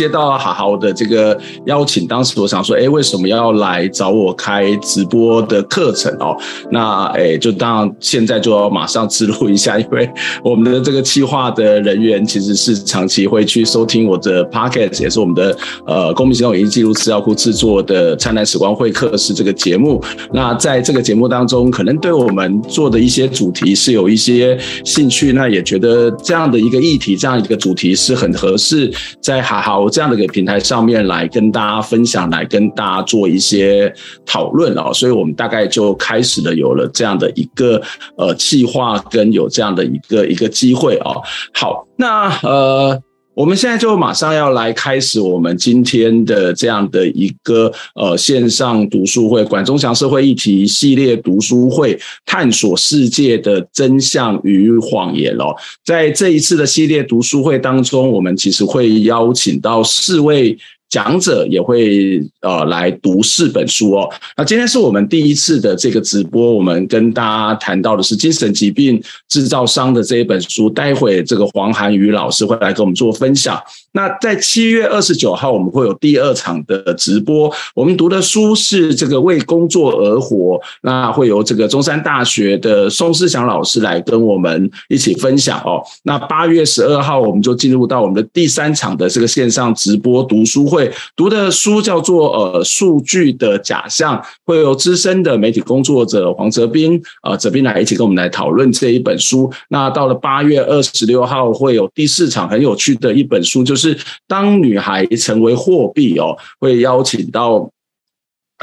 [0.00, 6.34] 接到好好的这个邀请，当时我想说，哎，为什么要来找我开直播的课程哦？
[6.70, 10.10] 那哎，就当现在就要马上植入一下，因为
[10.42, 15.54] 我们的这个企划的人员其实是长期会去收听我的 Podcast，也是我们的
[15.86, 20.02] 呃公民行动影音记录资料库制作的《灿烂时光会客室》这个节目。
[20.32, 29.89] 那在这个节目当中，可能对我们做的一些主题是有一些兴趣，那也觉得这样的一个议题，这样一个主题是很合适在好好。
[29.90, 33.92] 这样的一个平台上面来跟大家分享，来跟大家做一些
[34.24, 37.82] 讨论啊，所以我们大概就开始了有了这样的一个
[38.16, 41.16] 呃计划，跟有这样的一个一个机会啊。
[41.52, 43.02] 好，那呃。
[43.34, 55.54] 我们现在就马上要来开始我们今天的这样的一个呃线上读书会——管中祥社会议题系列读书会，探索世界的真相与谎言哦。
[55.84, 60.58] 在这一次的系列读书会当中，我们其实会邀请到四位。
[60.90, 64.10] 讲者也会呃来读四本书哦。
[64.36, 70.68] 那今天是我们第一次的这个直播，我们跟大家谈到的是精神疾病制造商的这一本书。
[70.68, 73.60] 待会这个黄涵宇老师会来跟我们做分享。
[73.92, 77.52] 那在七月二十九号，我们会有第二场的直播。
[77.74, 85.82] 我们读的书是这个为工作而活，那会由这个中山大学的宋思祥老师来跟我们一起分享哦。
[86.02, 90.79] 那八月十二号，我们就进入到我们的第三场的这个线上直播读书会。
[91.16, 99.52] 读的书叫做呃数据的假象，会有资深的媒体工作者黄哲斌呃哲斌来一起跟我们来讨论这一本书。
[99.68, 103.98] 那到了八月二十六号会有第四场很有趣的一本书，就是
[104.28, 107.68] 当女孩成为货币哦，会邀请到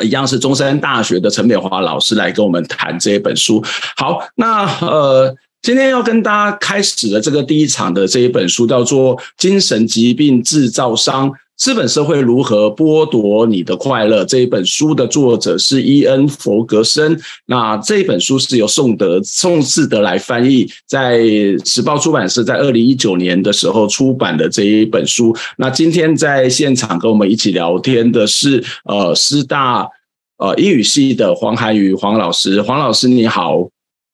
[0.04, 3.64] 一样是中山大学的陈美华老师来跟我们谈这一本书。
[3.96, 11.30] 好，那呃今天要跟大家开始的这个第一场的这一本书叫做《精神疾病制造商》。
[11.58, 14.24] 资本社会如何剥夺你的快乐？
[14.24, 17.20] 这一本书的作者是伊恩·弗格森。
[17.48, 21.20] 那这一本书是由宋德、宋志德来翻译，在
[21.66, 25.36] 时报出版社在二零一九年的时候出版的这一本书。
[25.58, 29.90] 那今天在现场跟我们一起聊天的是呃师大
[30.38, 32.62] 呃英语系的黄涵瑜黄老师。
[32.62, 33.68] 黄老师你好，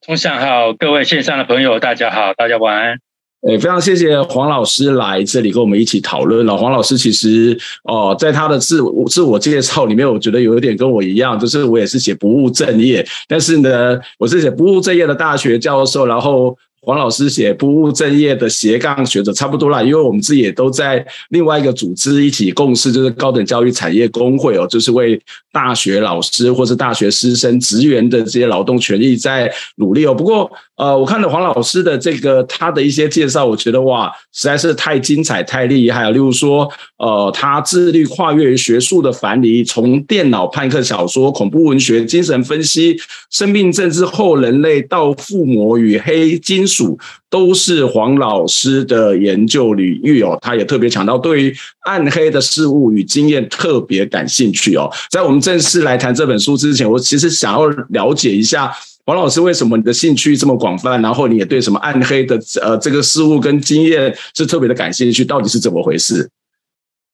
[0.06, 2.98] 中祥好，各位线上的朋友大家好，大家晚安。
[3.46, 6.56] 诶，非常谢谢黄老师来这里跟我们一起讨论了。
[6.56, 16.56] 黄老师其实哦，在他的自我自我介绍里面，我觉得有一点跟我一样，就是我也是写不务正业，但是呢，我是写不务正业的大学教授，然后。
[16.84, 25.20] 黄老师写不务正业的斜杠学者差不多啦，因为我们自己也都在另外一个组织一起共事，就是高等教育产业工会哦，就是为
[25.52, 30.14] 大学老师或是大学师生职员的这些劳动权益在努力哦。
[30.14, 36.10] 不过呃，我看了黄老师的这个他的一些介绍，我觉得哇，实在是太精彩、太厉害了。
[36.10, 36.68] 例如说，
[36.98, 42.96] 呃，他致力跨越于学术的樊篱，从电脑判客小说、恐怖文学、精神分析、
[43.30, 46.98] 生命政治、后人类到附魔与黑金属。
[47.30, 54.88] 都是黄老师的研究领域哦，他也特别强调对于暗黑的事物与经验特别感兴趣哦。
[55.10, 58.72] 在我们正式来谈这本书之前，我其实想要了解一下
[59.04, 66.30] 黄老师为什么你的兴趣这么广泛，然后你也对什么暗黑的呃这个事物跟经验是特别的感兴趣，到底是怎么回事？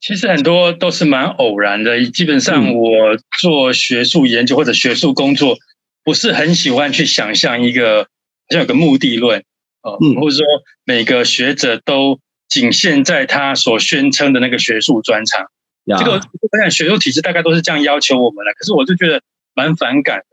[0.03, 5.57] 其实很多都是蛮偶然的，基本上我做学术研究或者学术工作，
[6.05, 8.09] 不是很喜欢去想象一个好
[8.51, 9.43] 像有个目的论。
[9.83, 10.45] 呃，或者说
[10.85, 15.47] 每个学者都仅限在他所宣称的那个学术专长，
[15.99, 18.53] 这个我想学术体制大概都是这样要求我们的。
[18.55, 19.23] 可是我就觉得
[19.55, 20.25] 蛮反感的。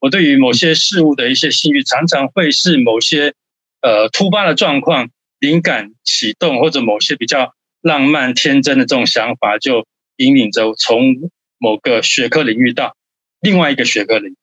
[0.00, 3.34] 我对于某些事物的一些兴趣，常常会是某些
[3.80, 5.08] 呃突发的状况，
[5.38, 9.86] 灵感启动，或者某些比较浪漫天真的这种想法，就
[10.16, 12.96] 引领着从某个学科领域到
[13.40, 14.36] 另外一个学科领域。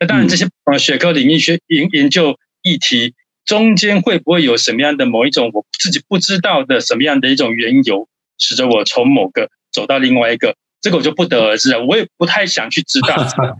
[0.00, 3.14] 那当然，这些呃学科领域学研研究议题。
[3.50, 8.06] 中间会不会有什么样的某一种我自己不知道的什么样的一种缘由，
[8.38, 10.54] 使得我从某个走到另外一个？
[10.80, 11.84] 这个我就不得而知了。
[11.84, 13.16] 我也不太想去知道，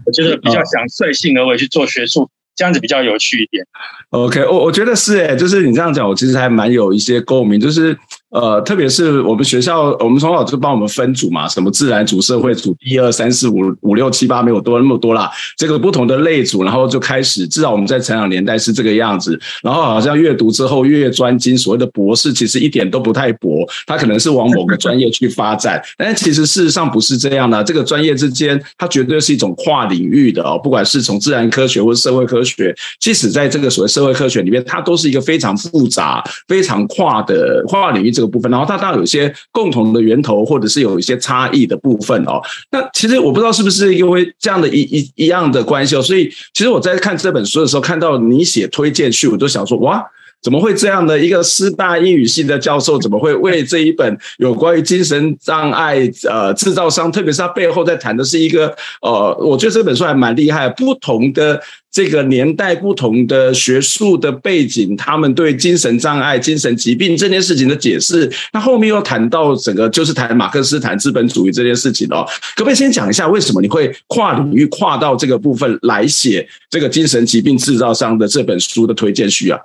[0.06, 3.66] 我觉得比较想率性而为去做学术这样子比较有趣一点。
[4.10, 7.98] OK，我我觉得是诶，就是你这样讲，我其实还蛮有一些共鸣，就是。
[8.30, 19.36] 呃，特别是我们学校，我们从小就帮我们分组嘛，什么自然组、社会组，一二三四五五六七八没有多那么多啦，这个不同的类组，然后就开始，至少我们在成长年代是这个样子。
[19.64, 27.64] 然后好像阅读之后越专精，所谓的博士其实一点都不太博，他可能是往某个专业去发展，但其实事实上不是这样的。
[27.64, 38.19] 这个专业之间，它绝对是一种跨领域的哦，不管是从自然科学或社会科学，即使在这个所谓社会科学里面，它都是一个非常复杂、非常跨的跨领域。
[38.20, 42.38] 这个部分，然后它当然有一些共同的源头，或者是有一些差异的部分哦。
[42.70, 50.04] 那其实我不知道是不是因为这样的一一一样的关系哦，所以其实我在看这本书的时候，看到你写推荐序，我就想说，哇，
[50.42, 61.60] 怎么会这样的一个师大英语系的教授，怎么会为这一本有关于精神障碍呃制造商，特别是他背后在谈的是一个呃，我觉得这本书还蛮厉害，不同的。
[61.92, 72.24] 这个年代不同的学术的背景，他们对精神障碍、精神疾病这件事情的解释，那后面又谈到整个就是谈马克思谈资本主义这件事情哦。
[72.54, 79.58] 可不可以先讲一下，为什么你会跨领域跨到这个部分来写这个精神疾病制造商的这本书的推荐序啊？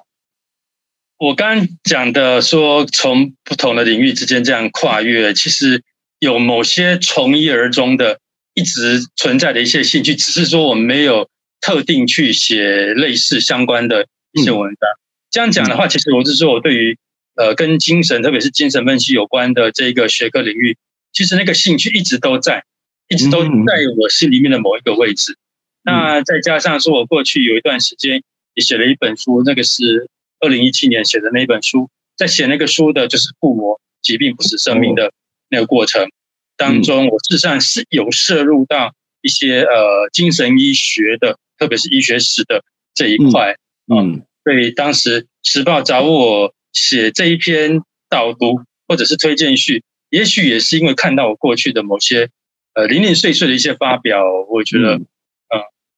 [1.17, 5.83] 我刚刚讲的说，从不同的领域之间这样跨越，其实
[6.19, 8.19] 有某些从一而终的、
[8.53, 11.29] 一直存在的一些兴趣， 只是说我们没有。
[11.61, 14.89] 特定去写类似相关的一些文章，
[15.31, 16.95] 这样讲的话，其实我是说，我对于
[17.35, 20.77] 呃跟精神，特别是精神分析有关的这个学科领域，
[21.11, 22.65] 其实那个兴趣一直都在，
[23.07, 23.49] 一直都在
[23.97, 25.37] 我心里面的某一个位置。
[25.81, 28.21] 那再加上说，我过去有一段时间
[28.53, 30.07] 也写了一本书，那个是
[30.45, 35.11] 二零一七年写的那一本书，在写那个书的就是附魔疾病不死生命的
[35.49, 36.07] 那个过程
[36.55, 41.37] 当中，我事实上是有摄入到一些呃精神医学的。
[41.57, 43.55] 特别是医学史的这一块，
[43.87, 48.59] 嗯，所以当时时报找我写这一篇导读
[48.89, 52.27] 或者是推荐序，也许也是因为看到我过去的某些
[52.73, 55.07] 呃零零碎碎的一些发表，我觉得，嗯，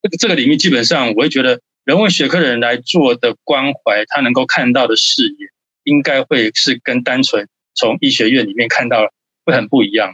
[0.03, 5.47] 这个这个领域基本上，我会觉得人文学科的人来做的关怀，他能够看到的视野，
[5.85, 9.09] 应该会是跟单纯从医学院里面看到
[9.45, 10.13] 会很不一样。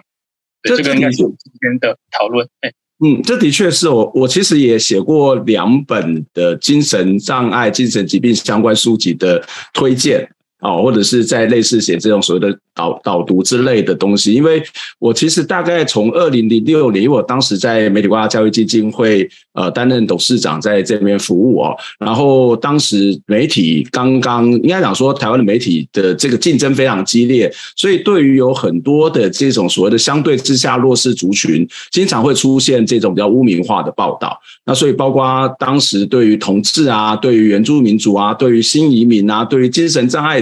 [0.61, 2.71] 这个应该是我们今天的讨论，哎。
[3.03, 9.43] 嗯，这的确是我，我其实也写过两本的精神障碍、精神疾病相关书籍的
[9.73, 10.29] 推荐。
[10.63, 14.63] 哦，或者是在类似写这种所谓的导导读之类的东西，因为
[14.97, 34.39] 我其实大概从二零零六年，因为我当时在媒体文化教育基金会呃担任董事长，在这边服务哦，然后当时媒体刚刚应该讲说台湾的媒体的这个竞争非常激烈，所以对于有很多的这种所谓的相对之下弱势族群，经常会出现这种比较污名化的报道。
[34.65, 40.41] 那所以包括当时对于同志啊，对于原住民族啊，对于新移民啊，对于精神障碍。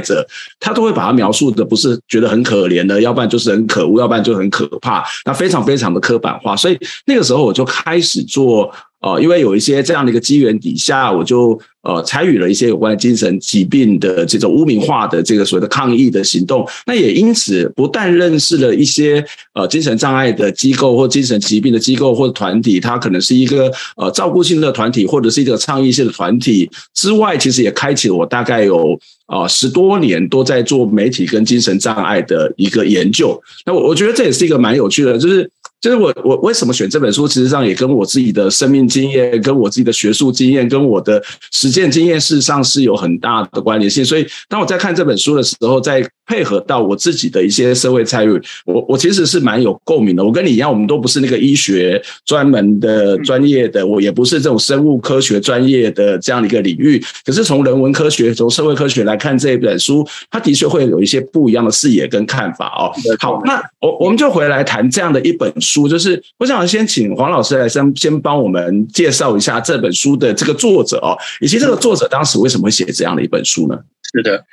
[0.59, 6.55] 他都会把它描述的不是觉得很可怜的，要不然就是很可恶，要不然就很可怕，那非常非常的刻板化。
[6.55, 8.73] 所以那个时候我就开始做。
[9.03, 16.67] 哦，因为有一些这样的一个机缘底下，我就呃参与了一些有关精神疾病的这种污名化的这个所谓的抗议的行动。
[16.85, 19.23] 那也因此不但认识了一些
[19.53, 33.41] 呃精神障碍的机构或精神疾病的机构或者团体，它可能是一个呃照顾性的团体或者是一个倡议性的团体之外，其实也开启了我大概有呃十多年都在做媒体跟精神障碍的一个研究。
[33.65, 35.49] 那我我觉得这也是一个蛮有趣的，就是。
[35.81, 41.21] 就是我我为什么选这本书，其实上也跟我自己的生命经验、跟我自己的学术经验、跟我的
[41.51, 44.05] 实践经验，事实上是有很大的关联性。
[44.05, 50.23] 所以，当我在看这本书的时候，在配合到我自己的一些社会参与，我我其实是蛮有共鸣的。
[50.23, 57.03] 我跟你一样，我们都不是那个医学专门的专业的，我也不是这种生物科学专业的这样的一个领域。
[57.25, 62.93] 可是从人文科学、从社会科学来看这一本书，它的确会有一些不一样的视野跟看法哦。
[63.19, 65.81] 好，那我我们就回来谈这样的一本书。
[65.81, 73.79] 书就是，我想先请黄老师来先先帮我们介绍一下这本书的这个作者哦，以及这个作者当时为什么会写这样的一本书呢？
[74.13, 74.43] 是的，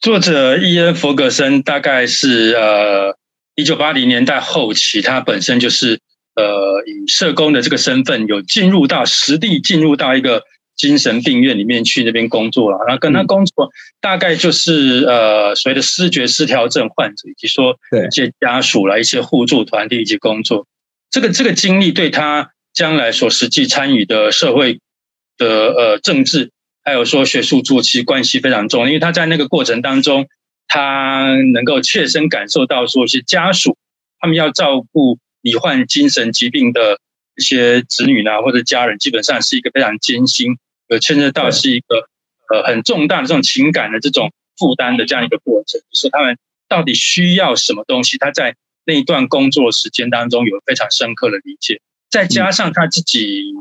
[0.00, 3.16] 作者伊恩·弗格森大概是呃
[3.54, 6.00] 一九八零年代后期，他本身就是
[6.34, 10.44] 呃以社工的这个身份，有进入到实地进入到一个
[10.76, 20.66] 精神病院里面去那边工作了，然后跟他工作大概就是呃所谓的思觉失调症患者，以及说一些家属来一些互助团体以及工作，
[21.10, 24.78] 这个这个经历对他将来所实际参与的社会
[25.38, 26.50] 的呃政治，
[26.86, 30.28] 还有说学术做其关系非常重要，因为他在那个过程当中，
[30.68, 33.76] 他能够切身感受到说一些家属
[34.20, 37.00] 他们要照顾罹患精神疾病的
[37.36, 40.56] 一些子女呢或者家人，基本上是一个非常艰辛。
[40.88, 42.08] 有牵涉到是一个
[42.54, 46.38] 呃很重大的这种情感的这种负担的这样一个过程，就是他们
[46.68, 53.52] 到底需要什么东西，他在那一段工作时间当中有非常深刻的理解，再加上他自己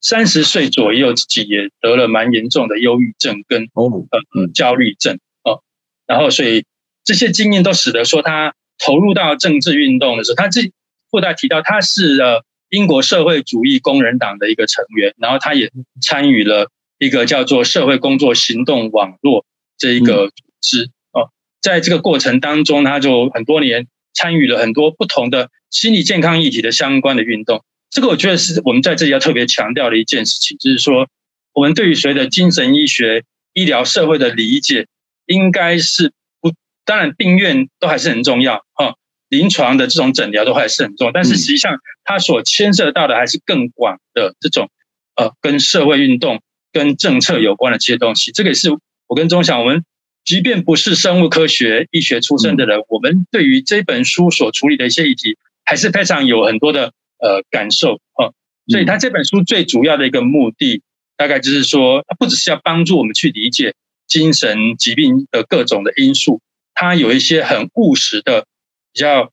[0.00, 5.62] 三十岁左右，自己也得了蛮严重的忧郁症跟呃焦虑症哦，
[6.06, 6.64] 然后所以
[7.04, 10.72] 这些经验都使得说他投入到政治运动的时候，他自己
[11.10, 12.44] 附带提到他是呃。
[12.72, 19.44] 英国社会主义工人党的一个成员，然后他也参与了一个叫做社会工作行动网络
[19.76, 27.64] 这一个组织哦，在这个过程当中，他就很多年参与了很多不同的心理健康议题的相关的运动。
[27.90, 31.08] 这个我觉得是我们在这里要特别强调的一件事情，就是说
[31.52, 34.86] 我们对于所谓的精神医学、医疗社会的理解，
[35.26, 36.52] 应该是不，
[36.84, 38.94] 当然病院都还是很重要哈。
[39.28, 44.70] 临床的这种诊疗都还是很重要，但是实际上它所牵涉到的还是更广的这种
[45.16, 46.40] 呃，跟社会运动、
[46.72, 48.32] 跟政策有关的这些东西。
[48.32, 48.70] 这个也是
[49.06, 49.84] 我跟钟想，我们
[50.24, 58.32] 即便不是生物科学、医学出身的人，我们对于这本书所处理的一些议题，还是非常有很多的呃感受啊。
[58.68, 60.82] 所以，他这本书最主要的一个目的，
[61.16, 63.74] 大概就是说，它不只是要帮助我们去理解
[64.06, 66.40] 精神疾病的各种的因素，
[66.74, 68.46] 它有一些很务实的。
[68.92, 69.30] 比较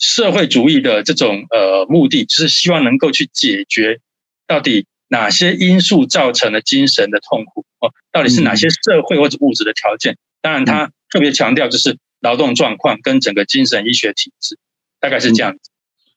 [0.00, 4.00] 社会主义的这种呃目的，就是希望能够去解决
[4.48, 10.18] 到底哪些因素造成了精神的痛苦哦，到底是哪些社会或者物质的条件？
[10.42, 14.58] 当然，他特别强调就是劳动状况跟整个精神医学体制，
[14.98, 15.70] 大概是这样子。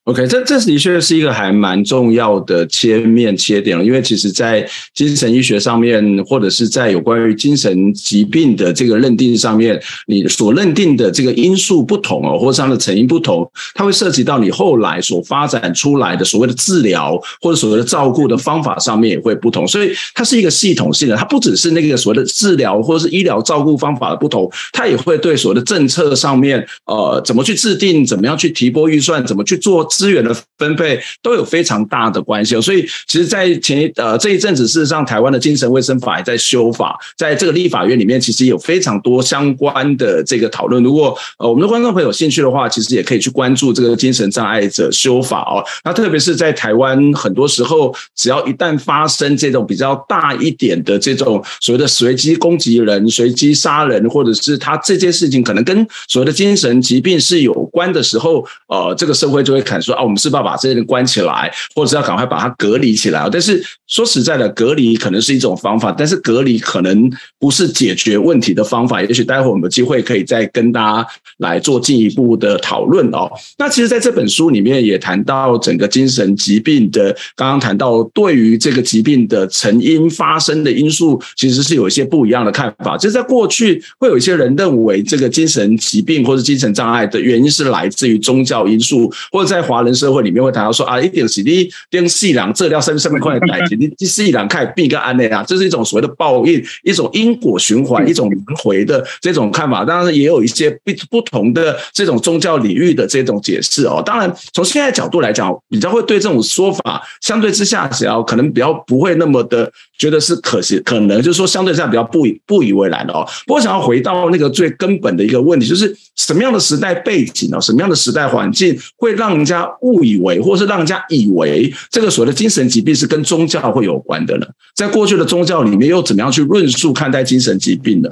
[0.05, 29.88] OK，这这的确是一个还蛮重要的切面切点，因为其实，在精神医学上面，或者是在有关于精神疾病的这个认定上面，你所认定的这个因素不同哦，或者它的成因不同，它会涉及到你后来所发展出来的所谓的治疗或者所谓的照顾的方法上面也会不同，所以它是一个系统性的，它不只是那个所谓的治疗或者是医疗照顾方法的不同，它也会对所谓的政策上面，呃，怎么去制定，怎么样去提拨预算，怎么去做。
[29.98, 40.84] 资源的分配都有非常大的关系，所以其实，在前呃这一阵子，事实上台湾的精神卫生法也在修法，在这个立法院里面，其实有非常多相关的这个讨论。
[40.84, 45.64] 如果呃我们的观众朋友有兴趣的话，其实也可以去关注这个精神障碍者修法哦。
[45.84, 59.83] 那特别是在台湾，很多时候只要一旦发生这种比较大一点的这种所谓的随机攻击人、随机杀人，或者是他这件事情可能跟所谓的精神疾病是有关的时候，呃，这个社会就会肯。
[59.84, 63.28] 说啊，我们是不是要把这些人关起来，或者是要赶快把它隔离起来？
[63.32, 69.02] 但是说实在的，隔离可能是一种方法，但是隔离可能不是解决问题的方法。
[69.02, 73.30] 也许待会我们有机会可以再跟大家来做进一步的讨论哦。
[73.58, 82.98] 那其实，在这本书里面也谈到整个精神疾病的，刚刚谈到对于这个疾病的成因发生的因素，其实是有一些不一样的看法。
[82.98, 99.84] 就是在过去，会有一些人认为这个精神疾病或者精神障碍的原因是来自于宗教因素，或者在华人社会里面会谈到说啊，一定是你点细粮，这料上上面块的代金，你细粮开必跟安内啊，这是一种所谓的报应，一种因果循环，一种轮回的这种看法。
[99.84, 104.01] 当然也有一些不不同的这种宗教领域的这种解释哦。
[104.06, 109.72] 当然，从现在角度来讲，比较会对这种说法相对之下，只要可能比较不会那么的
[110.03, 113.25] 觉得是可惜，可能就是说相对上比较不以不以为然的哦。
[113.48, 117.62] 不过想要回到那个最根本的一个问题，就是什么样的时代背景哦？
[117.62, 124.48] 什么样的时代环境会让人家误以为，或是让人家以为这个所谓的精神疾病是跟宗教会有关的呢？
[124.75, 128.10] 在过去的宗教里面，又怎么样去论述看待精神疾病呢？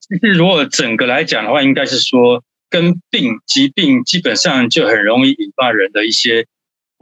[0.00, 6.46] 其实，如果整个来讲的话，应该是说，跟病疾病基本上就很容易引发人的一些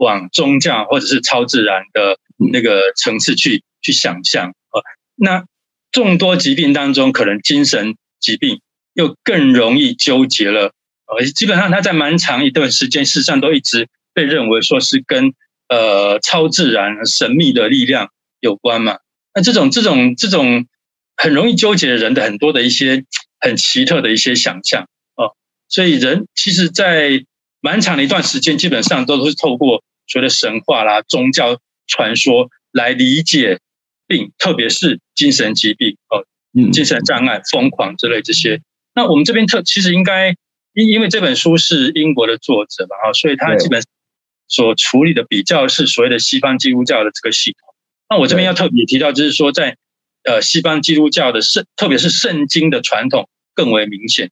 [0.01, 2.17] 往宗教或者是超自然的
[2.51, 4.81] 那个层次去去想象啊。
[5.15, 5.45] 那
[5.91, 8.61] 众多疾病当中，可能精神疾病
[8.93, 10.73] 又更容易纠结了。
[11.05, 15.33] 呃，基本上他在蛮长一段时间，事实上都一直被认为说是跟
[15.67, 18.97] 呃超自然、神秘的力量有关嘛。
[19.35, 20.65] 那这种这种这种
[21.15, 23.05] 很容易纠结人的很多的一些
[23.39, 25.35] 很奇特的一些想象哦，
[25.67, 27.23] 所以人其实，在
[27.59, 33.59] 蛮长的一段时间，基本上都是透过所谓的神话啦、宗教传说来理解
[34.07, 36.25] 病，特别是精神疾病哦，
[36.71, 38.61] 精神障碍、疯狂之类这些。
[38.93, 40.35] 那我们这边特其实应该。
[40.73, 43.83] 因因为这本书是英国的作者嘛，啊，所以他基本
[44.47, 47.75] 所处理的比较是所谓的西方基督教的这个系统。
[48.09, 49.75] 那我这边要特别提到，就是说在
[50.23, 54.31] 呃西方基督教的圣，特别是圣经的传统更为明显，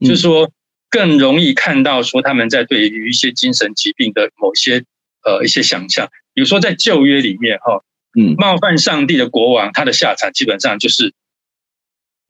[0.00, 0.50] 就是说
[0.90, 4.84] 更容易看到说他们在对于一些精神疾病的某些
[5.28, 7.82] 呃一些想象，比如说在旧约里面哈，
[8.18, 11.12] 嗯，冒犯上帝的国王，他的下场基本上就是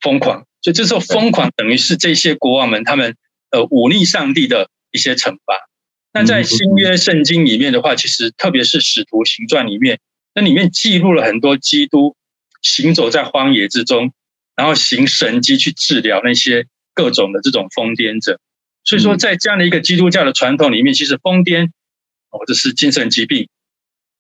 [0.00, 0.45] 疯狂。
[0.61, 3.14] 所以这时候疯狂等于是这些国王们他们
[3.52, 5.69] 呃忤逆上帝的一些惩罚。
[6.12, 10.00] 那在新约圣经里面的话，其实特别是使徒行传里面，
[10.35, 12.17] 那里面记录了很多基督
[12.61, 14.12] 行走在荒野之中，
[14.57, 18.40] 然后行神迹去治疗那些各种的这种疯癫者。
[18.83, 21.71] 所以说，在这样的一个基督教的传统里面，其实疯癫
[22.31, 23.49] 或者是精神疾病，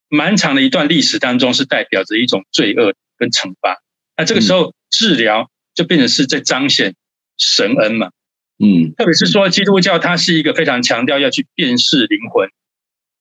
[0.08, 3.78] 蛮长的一段历史当中是代表着一种罪恶跟惩罚。
[4.16, 6.94] 那这个时候治疗就变成是在彰显
[7.36, 8.10] 神恩嘛。
[8.58, 12.48] 嗯，特别是说基督教它是一个非常强调要去辨识灵魂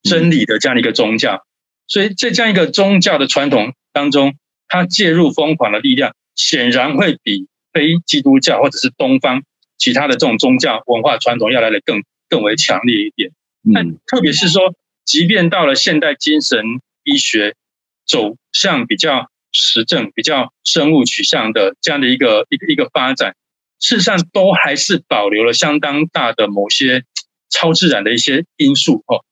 [0.01, 1.46] 真理的这样一个宗教，
[1.88, 4.36] 所以在这样一个宗教的传统当中，
[4.67, 9.44] 它介入疯狂的力量，显然会比非基督教或者是东方
[9.77, 13.32] 其他的这种宗教文化传统要来的更更为强烈一点。
[13.75, 16.63] 嗯，特别是说，即便到了现代精神
[17.03, 17.55] 医学
[18.05, 23.36] 走向比较实证、比较生物取向的这样的一个一个一个发展。
[23.79, 27.03] 事实上，都还是保留了相当大的某些
[27.50, 29.24] 超自然的一些因素哦，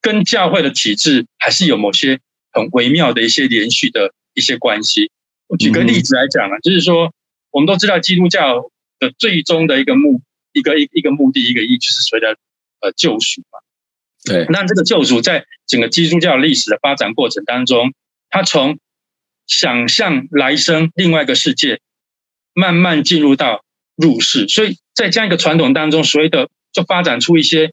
[0.00, 2.18] 跟教会的体制还是有某些
[2.50, 5.10] 很微妙的一些连续的一些关系。
[5.46, 7.12] 我举个例子来讲啊，就是说，
[7.50, 10.20] 我们都知道基督教的最终的一个目
[10.52, 12.36] 一个一一个目的一个意义，就是所谓的
[12.80, 13.53] 呃救赎嘛。
[14.24, 17.92] 对，那这个救赎在整个基督教历史的发展过程当中，
[18.30, 18.78] 他从
[19.46, 21.80] 想象来生另外一个世界，
[22.52, 23.62] 慢慢进入到。
[23.96, 27.72] 入世，所以在这样一个传统当中，所谓的就发展出一些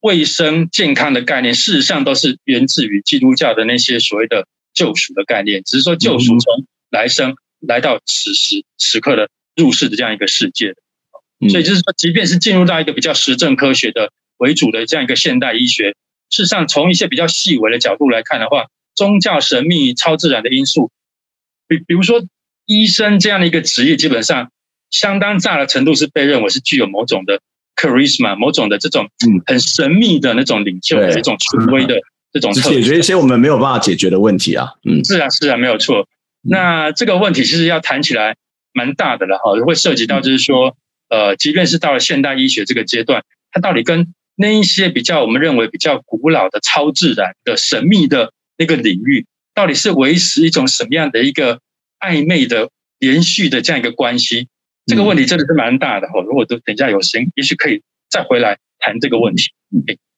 [0.00, 5.62] 卫生健康的概念，事实上都是源自于基督教的那些所谓的救赎的概念。
[5.64, 10.74] 只是说救赎从来生来到此时此刻的入世的这样一个世界。
[11.48, 14.12] 所以就是说，即便是进入到一个比较实证科学的
[14.44, 15.96] 为主的这样一个现代医学，
[16.30, 20.90] 事实上从一些比较细微的角度来看的话，宗教神秘超自然的因素，
[21.66, 22.22] 比比如说
[22.66, 24.50] 医生这样的一个职业，基本上。
[24.90, 27.40] 相当大的程度是被认为是具有某种的
[27.74, 29.10] charisma，某种的这种
[29.44, 31.96] 很神秘的那种领袖的一种权威的
[32.32, 34.68] 这种解决一些我们没有办法解决的问题啊。
[34.84, 36.06] 嗯，是啊，是啊，没有错。
[36.42, 38.36] 那这个问题其实要谈起来
[38.72, 40.76] 蛮大的了哈，会涉及到就是说，
[41.08, 51.60] 呃，即便是到了现代医学这个阶段，它到底跟那一些比较我们认为比较古老的超自然的神秘的那个领域，到底是维持一种什么样的一个
[52.00, 52.68] 暧昧的
[52.98, 54.48] 连续的这样一个关系？
[54.86, 59.50] 这个问题真的是蛮大的哈，如果都等一下有时间，也许可以再回来谈这个问题。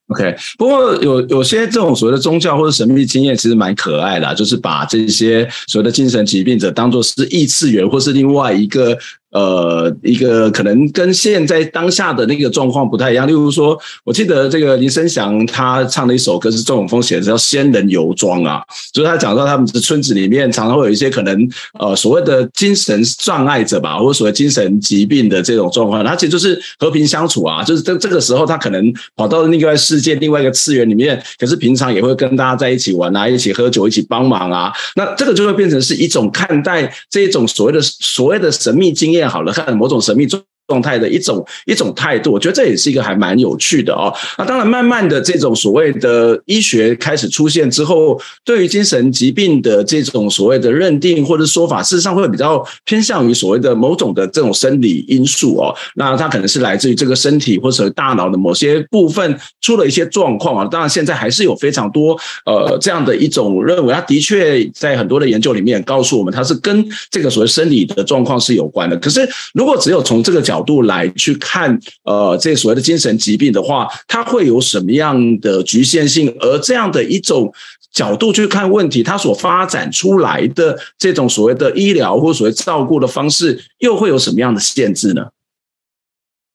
[0.08, 8.98] OK，不过有有些这种所谓的宗教或者神秘经验，其实蛮可爱的，就是把这些所谓的精神疾病者当做是异次元或是另外一个。
[9.36, 13.28] 呃，一个可能跟现在当下的那个状况不太一样。
[13.28, 18.62] 例如说，我记得这个林生祥他唱的一首歌是周永峰写的，叫《仙人游庄》啊，
[18.94, 21.46] 就是他讲到他们的村子里面常常会有一些可能
[21.78, 39.25] 呃所谓的精神障碍者吧，或者所谓精神疾病的这种状况，他其实就是和平相处啊，就是这这个时候他可能跑到另外世界、另外一个次元里面，可是平常也会跟大家在一起玩啊，一起喝酒，一起帮忙啊，那这个就会变成是一种看待这一种所谓的所谓的神秘经验。
[39.28, 44.12] 好了，看某种神秘状状态的一种一种态度，我觉得这也是一个还蛮有趣的哦。
[44.36, 55.74] 那当然，慢慢的这种所谓的医学开始出现之后，对于精神疾病的这种所谓的认定或者说法，事实上会比较偏向于所谓的某种的这种生理因素哦。
[55.94, 60.68] 那它可能是来自于这个身体或者大脑的某些部分出了一些状况啊。
[60.70, 68.96] 当然，现在还是有非常多呃这样的一种认为，它的确在很多的研究里面告诉我们，它是跟这个所谓生理的状况是有关的。
[68.96, 76.34] 可是，如果只有从这个角，角度来去看，呃，这所谓的精神疾病的话，它会有什么样的局限性？
[76.40, 77.52] 而这样的一种
[77.92, 85.28] 角度去看问题，它所发展出来的这种所谓的医疗或所谓照顾的方式，又会有什么样的限制呢？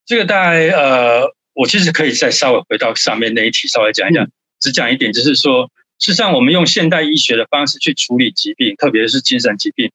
[0.07, 1.21] 这个大概呃，
[1.53, 4.27] 我其实可以再稍微回到上面那一题，稍微讲一讲，
[4.59, 9.91] 只讲一点，就是说，事实上，我们用现代医学的方式去处理疾病，特别是精神疾病，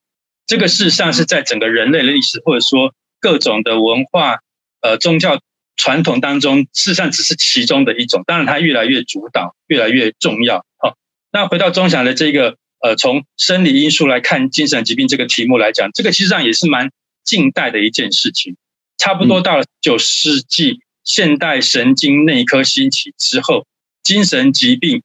[0.46, 2.92] 这个事实上是在整个人类的历史，或者说。
[3.26, 4.38] 各种的文化、
[4.82, 5.40] 呃宗教
[5.74, 8.22] 传统当中，事实上只是其中的一种。
[8.24, 10.64] 当然，它越来越主导，越来越重要。
[10.78, 10.94] 好，
[11.32, 16.92] 那回到钟祥的这个呃，从生理因素来看精神疾病这个题目来讲，这个其实上也是蛮
[17.24, 18.56] 近代的一件事情。
[18.96, 23.66] 差不多到了九世纪，现代神经内科兴起之后，
[24.04, 25.02] 精神疾病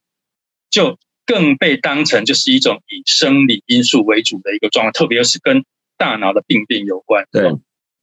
[0.70, 5.66] 就更被当成就是一种以生理因素为主的一个状况，特别是跟
[5.98, 7.26] 大脑的病变有关。
[7.32, 7.52] 对。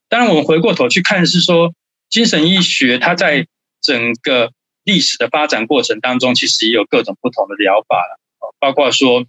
[0.08, 1.74] 当然，我们回过头去看，是说
[2.08, 3.46] 精神医学它在
[3.80, 4.50] 整个
[4.84, 8.18] 历史的发展过程当中，其实也有各种不同的疗法了，
[8.58, 9.26] 包括说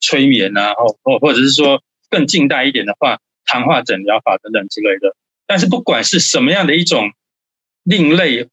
[0.00, 5.16] 催眠啊，或或或者是说更近代一点的话，谈话诊疗法等等之类的。
[5.46, 7.10] 但是不管是什么样的一种
[7.82, 8.48] 另类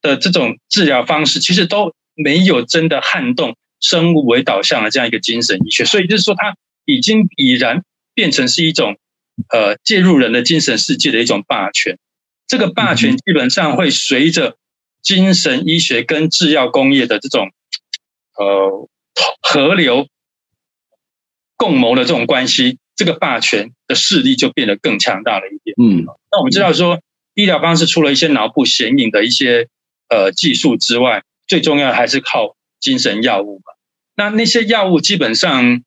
[0.00, 5.84] 的这种治疗方式，其实都没有真的撼动生物为导向的这样一个精神医学。
[5.84, 7.82] 所以就是说，它已经已然
[8.14, 8.96] 变成是一种
[9.48, 11.98] 呃介入人的精神世界的一种霸权。
[12.46, 14.56] 这个霸权基本上会随着
[15.02, 17.50] 精神医学跟制药工业的这种
[18.36, 18.88] 呃
[19.40, 20.08] 合流
[21.56, 25.74] 共谋的这种关系，这个霸权的势力就变得更强大了一点。
[25.80, 27.00] 嗯，那我们知道说，
[27.34, 29.68] 医疗方式除了一些脑部显影的一些
[30.08, 33.74] 呃技术之外，最重要的还是靠精神药物嘛。
[34.16, 35.82] 那那些药物基本上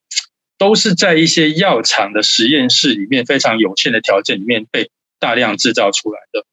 [0.58, 4.90] 都是在一些药厂的实验室里面非常有限的条件里面被
[5.20, 6.46] 大量制造出来的。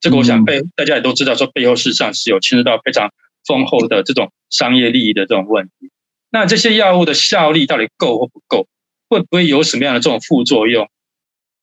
[0.00, 3.12] 这个我想被，大家也都知道，说背后事实上是有牵涉到非常
[3.46, 5.90] 丰厚的这种商业利益的这种问题。
[6.30, 8.68] 那这些药物的效力到底够或不够？
[9.10, 10.86] 会不会有什么样的这种副作用？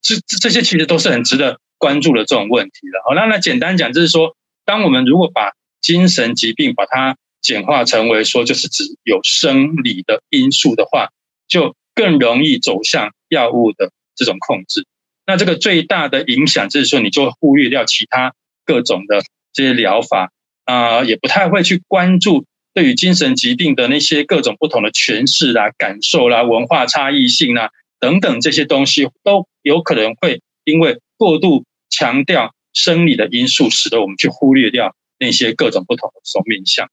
[0.02, 3.04] 这这些其实都是很值得关注的这种问题了。
[3.08, 11.12] 好，那那简单讲就是说，当我们如果把精神疾病把它简化成为说就是指有生理的因素的话，
[11.48, 14.86] 就更容易走向药物的这种控制。
[15.26, 20.32] 那这个最大的影响就是说，你就会忽略掉其他各种的这些疗法
[20.66, 36.90] 啊、也不太会去关注对于精神疾病的那些各种不同的诠释啦、感受啦、文化差异性啦等等这些东西，都有可能会因为过度强调生理的因素，使得我们去忽略掉那些各种不同的这种面向。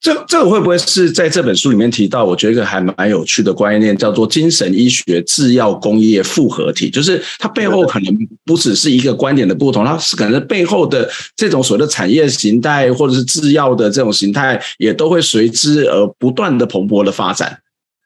[0.00, 2.24] 这这个会不会是在这本书里面提到？
[2.24, 17.60] 我觉得一个还蛮有趣的观念，叫做精神医学制药工业复合体，就是它背后可能不只是一个观点的不同，它是可能背后的这种所谓的产业形态或者是制药的这种形态，也都会随之而不断的蓬勃的发展。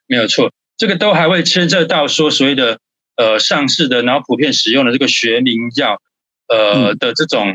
[0.06, 2.78] 没有错，这个都还会牵涉到说所谓的
[3.16, 6.00] 呃上市的，然后普遍使用的这个学名药
[6.48, 7.54] 呃的这种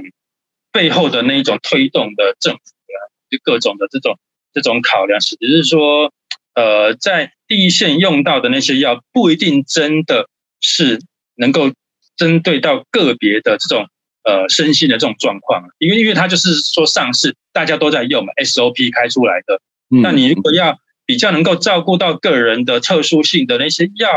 [0.71, 2.93] 背后的那一种推动的政府的
[3.31, 4.15] 就各种的这种。
[4.53, 6.11] 这种考量是，只是说，
[6.55, 10.27] 呃，在第一线用到的那些药，不一定真的
[10.59, 10.99] 是
[11.35, 11.71] 能够
[12.15, 13.87] 针对到个别的这种
[14.23, 19.61] 呃身心的这种状况，因为因为它就是说上市，大家都在用嘛，SOP 开出来的。
[20.01, 24.09] 那你如果要比较能够照顾到个人的特殊性的那些药，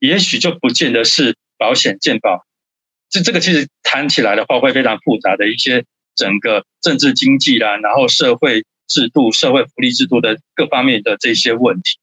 [0.00, 2.44] 也许就不见得是保险健保。
[3.08, 5.84] 这这个其实谈起来的话，会非常复杂的一些
[6.16, 8.64] 整个政治经济啦，然后社会。
[8.88, 11.98] 制度、社会福利制度的各方面的这些问题。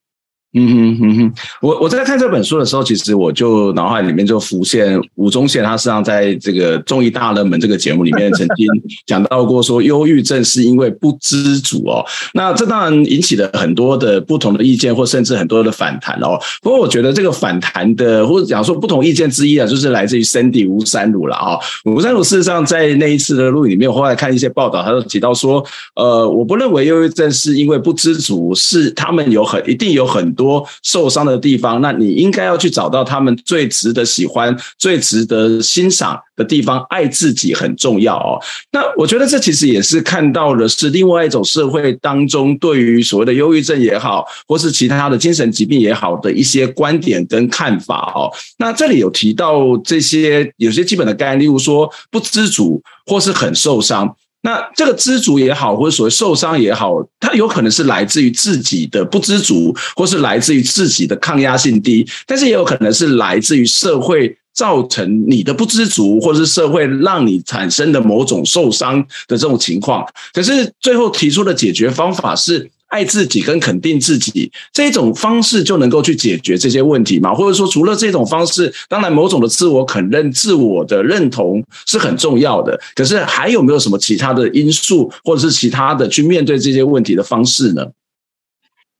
[0.57, 8.65] 嗯哼哼哼，我我在看这本书的时候，其实我就脑海里面就浮现吴宗宪，他实际上在这个综艺大热门这个节目里面曾经
[9.05, 12.05] 讲到过，说忧郁症是因为不知足哦。
[12.33, 16.39] 那这当然引起了很多的不同的意见，或甚至很多的反弹哦。
[16.61, 21.59] 不过我觉得这个反弹的，或者讲说不同意见之一啊，就是来自于 Cindy 吴姗儒了啊。
[21.83, 25.61] 吴三鲁事实上在那一次的录影里面，我后来看一些报道，他都提到说，
[25.95, 30.44] 呃，我不认为忧郁症是因为不知足，是他们有很一定有很多。
[30.45, 36.85] 多受伤的地方，那你应该要去找到他们最值得喜欢、最值得欣赏的地方。
[36.89, 38.37] 爱自己很重要哦。
[38.71, 48.29] 那我觉得这其实也是看到的是另外一种社会当中对于所谓的忧郁症也好，或是其他的精神疾病也好的一些观点跟看法哦。
[48.59, 54.15] 那这里有提到这些有些基本的概念，例如说不知足或是很受伤。
[54.45, 70.05] 那这个知足也好，或者所谓受伤也好，它有可能是来自于自己的不知足，或是来自于自己的抗压性低，但是也有可能是来自于社会造成你的不知足，或是社会让你产生的某种受伤的这种情况。
[70.31, 72.69] 可是最后提出的解决方法是。
[72.87, 77.33] 爱自己跟肯定自己这种方式就能够去解决这些问题嘛？
[77.33, 82.79] 或者说，除了这种方式，当然某种的自我肯认、自我的认同是很重要的。
[82.93, 87.87] 可是还有没有什么其他的因素，或者是其他的去面对这些问题的方式呢？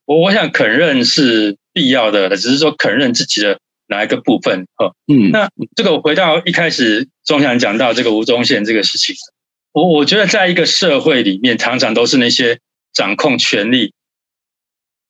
[0.04, 4.92] 我我想肯认是必要的，只是说肯认自己的哪一个部分哈。
[5.06, 9.14] 嗯，那这个我回到一开始钟祥讲到这个吴宗宪这个事情，
[9.72, 12.58] 我我觉得在一个社会里面，常常都是那些。
[12.96, 13.92] 掌控权力，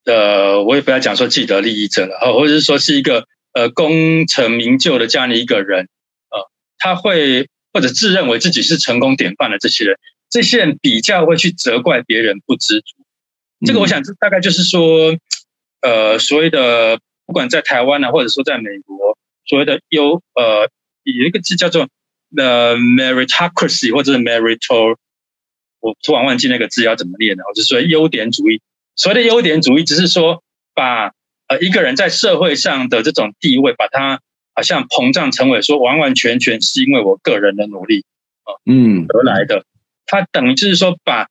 [0.07, 5.88] 呃，我也不要讲说既得利益者了，或者是说是一个呃功成名就的这样的一个人，
[6.31, 9.96] 呃，他会或者自认为自己是成功典范的这些人，
[10.29, 12.96] 这些人比较会去责怪别人不知足。
[13.64, 15.16] 这个我想大概就是说，
[15.83, 20.68] 呃，所谓的不管在台湾呢，或者说在美国，所谓的优呃
[21.05, 21.88] 有一个字叫做
[22.37, 24.96] 呃 meritocracy 或者是 meritor。
[25.87, 27.44] 我突然忘记那个字要怎么念了。
[27.49, 28.61] 我就说优点主义，
[28.96, 30.42] 所谓的优点主义，只是说
[30.75, 31.12] 把
[31.46, 34.20] 呃一个人在社会上的这种地位，把他
[34.55, 38.05] 好像膨胀成为说完完全全是因为我个人的努力
[38.42, 39.64] 啊，嗯得来的。
[40.07, 41.29] 他等于就是说把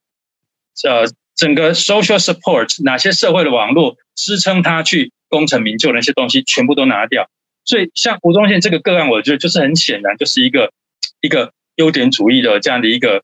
[0.84, 7.30] 呃整个 social support 哪些社会的网络支撑他去功成名就的那些东西全部都拿掉。
[7.66, 10.72] 所以像吴宗宪这个个案，我觉得就是很显然就是一个
[11.20, 13.24] 一个优点主义的这样的一个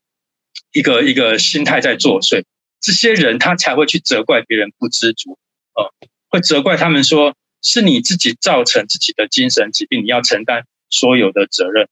[0.72, 2.44] 一个一个心态在作祟。
[2.80, 5.38] 这些人他才会去责怪别人不知足，
[5.74, 5.92] 呃，
[6.28, 11.88] 会责怪他们说是你自己造成自己的精神疾病，你要承担所有的责任。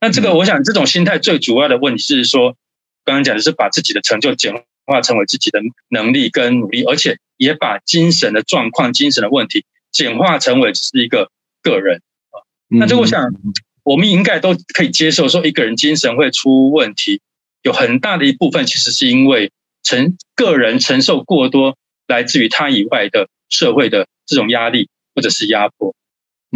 [0.00, 2.56] 那这个我想这种心态最主要的问题是说，
[3.04, 11.30] 刚刚讲的是把自己的成就简化成为自己的能力跟努力，而且也把精神的状况、精神的问题简化成为是一个
[11.62, 12.40] 个人啊。
[12.68, 13.30] 那这我想
[13.82, 17.20] 我们应该都可以接受，说一个人精神会出问题，
[17.62, 19.50] 有很大的一部分其实是因为。
[19.82, 25.96] 承个人承受过多来自于他以外的社会的这种压力或者是压迫，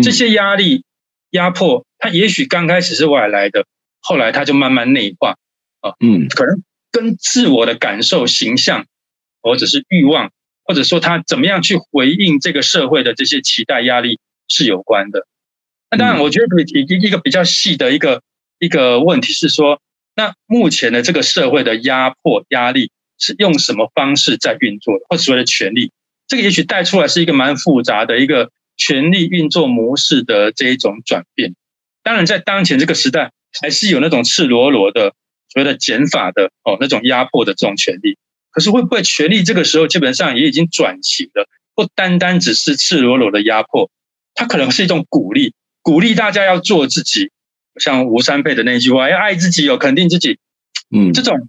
[0.03, 0.85] 这些压力
[1.31, 3.65] 压迫，他也许刚开始是外来的，
[4.01, 5.37] 后来他就慢慢内化
[5.81, 6.63] 啊，嗯，可能
[6.93, 8.85] 跟自我的感受、形象，
[9.41, 10.31] 或者是欲望，
[10.63, 15.27] 或者说他怎么样去回应这个社会的这些期待压力是有关的。
[15.91, 18.23] 那当然，我觉得可以提一个比较细的一个
[18.59, 19.81] 一个问题是说，
[20.17, 22.91] 那目前的这个社会的压迫压力。
[23.17, 25.93] 是用什么方式在运作的，或所谓的权力，
[26.27, 31.55] 这个也许带出来是一个蛮复杂的一个权力运作模式的这一种转变。
[32.03, 33.31] 当然，在当前这个时代，
[33.63, 35.15] 还是有那种赤裸裸的
[35.49, 38.19] 所谓的减法的哦，那种压迫的这种权力。
[38.51, 43.89] 可是会不会权力这个时候基本上也已经转型了，不单单只是赤裸裸的压迫，
[44.35, 47.31] 它可能是一种鼓励，鼓励大家要做自己，
[47.81, 50.39] 像吴三佩的那句话，要爱自己，有肯定自己，
[50.91, 51.49] 嗯，这种。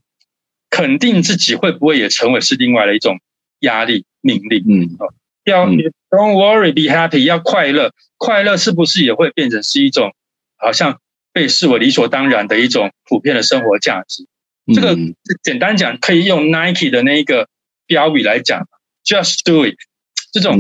[0.72, 3.18] 肯定自己会不会也成为是另外的一种
[3.60, 4.62] 压力命令？
[4.68, 4.90] 嗯，
[5.46, 10.14] 要 Don't worry, be happy，要快乐，快乐是不是也会变成是一种
[10.58, 11.00] 好像
[11.32, 14.28] 被视为理所当然的一种普遍的生活价值？
[14.74, 14.98] 这个
[15.44, 17.48] 简单讲，可以用 Nike 的那一个
[17.88, 18.68] 标语来讲
[19.06, 19.78] ，Just do it。
[20.34, 20.60] 这种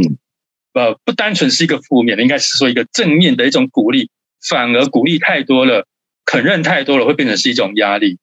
[0.71, 4.09] 呃不单纯是一个负面的，应该是说一个正面的一种鼓励，
[4.47, 5.87] 反而鼓励太多了，
[6.25, 8.17] 肯认太多了，会变成是一种压力。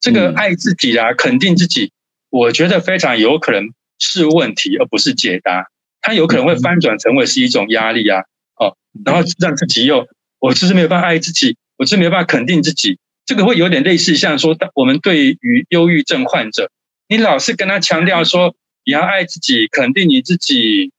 [0.00, 1.92] 这个爱自己啊，肯定自己，
[2.30, 5.66] 我觉得非常有可能是问题，而不是解答。
[6.00, 8.20] 它有可能会翻转成为是一种压力啊，
[8.56, 10.06] 哦，然后让自己又，
[10.38, 12.98] 我就是没有办法爱自己，我就是没有办法肯定自己。
[13.26, 16.70] 这个会有点类似像说，我们对于忧郁症患者，
[17.08, 20.92] 你老是跟他强调说你要爱自己，肯定你自己，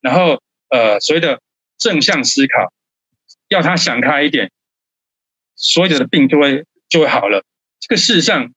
[0.00, 1.40] 然后呃，所谓的
[1.78, 2.72] 正向思考，
[3.52, 4.50] 要他想开一点，
[5.54, 7.44] 所有的病就会就会好了。
[7.80, 8.54] 这个世上，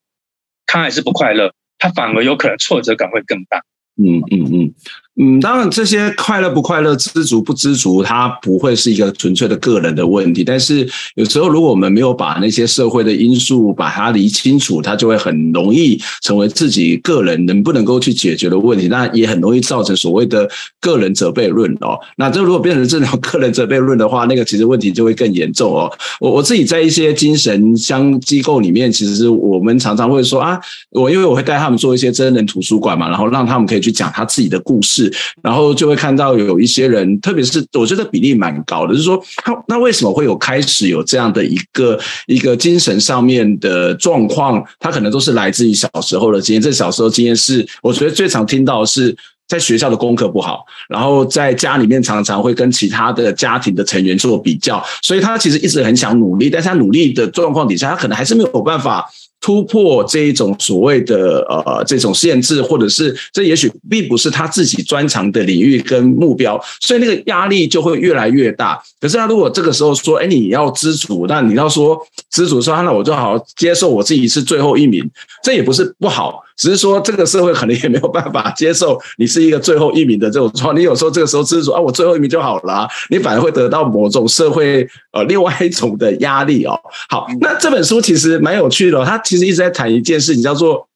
[0.65, 3.61] 他还是不快乐，他反而有可能挫折感会更大。
[3.97, 4.73] 嗯嗯嗯。
[5.17, 10.43] 嗯，当然，这些快乐不快乐、知足不知足，它不会是一个纯粹的个人的问题。
[10.43, 18.89] 但是有时候，如果我们没有把那些社会的因素把它理清楚，它就会很容易成为自己个人能不能够去解决的问题。
[18.89, 20.49] 那也很容易造成所谓的
[20.81, 21.97] 个人责备论哦。
[22.17, 25.89] 那这如果变成这种个人责备论的话，那个其实问题就会更严重哦。
[26.19, 30.59] 我我自己在一些精神相机构里面，其实我们常常会说啊，
[30.91, 35.04] 我因为我会带他们做一些真人图书馆嘛，然后让他们可以去讲他自己的故事。
[35.41, 44.63] 然后就会看到有一些人，特别是我觉得比例蛮高的，就是说他那为什么会有开始有这样的一个一个精神上面的状况？
[44.79, 46.61] 他可能都是来自于小时候的经验。
[46.61, 49.15] 这小时候经验是，我觉得最常听到的是
[49.47, 59.09] 在学校的功课不好，然后在家里面常常会跟其他的家庭的成员做比较，所以他其实一直很想努力，但是他努力的状况底下，他可能还是没有办法。
[59.45, 68.81] 突破这一种所谓的呃这种限制，或者是这也许并不是他自己专长的领域跟目标，所以那个压力就会越来越大。
[68.99, 71.95] 可是他如果这个时候说，哎，你要知足，那你要说
[72.31, 75.07] 知足说，那我就好好接受我自己是最后一名，
[75.43, 76.43] 这也不是不好。
[76.57, 80.75] 只是说，这个社会可能也没有办法接受你是一个最后一名的这种状况。
[80.77, 86.79] 你有时候这个时候知足啊，我最后一名就好了啊，你反而会得到某种社会呃另外一种的压力哦。
[87.09, 90.87] 好，那这本书其实蛮有趣的，它其实一直在谈一件事情，叫做。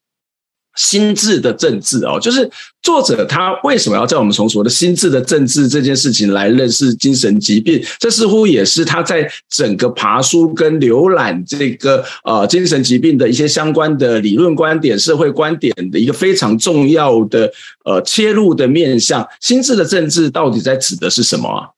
[0.76, 2.50] 心智的政治哦，就是
[2.82, 7.84] 作者他为什么要在我们从所谓的心智的政治这件事情来认识精神疾病？
[8.00, 17.52] 这似乎也是他在整个爬书跟浏览这个呃精神疾病的一些相关的理论观点、社会观点的一个非常重要的
[17.84, 19.28] 呃切入的面向。
[19.42, 21.74] 心智的政治到底在指的是什么？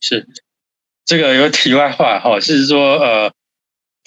[0.00, 0.26] 是
[1.06, 3.32] 这个有题外话哈，是说呃。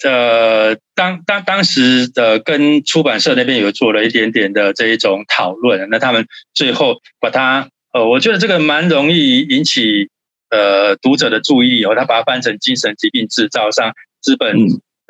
[0.04, 10.08] 呃，当当当时的跟出版社那边有做了一点点的这一种讨论，那他们最后把它呃，我觉得这个蛮容易引起
[10.50, 11.94] 呃读者的注意哦。
[11.96, 14.56] 他把它翻成精神疾病制造商资本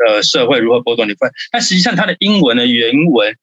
[0.07, 3.37] 呃社会如何剥夺你分，但实际上它的英文的原文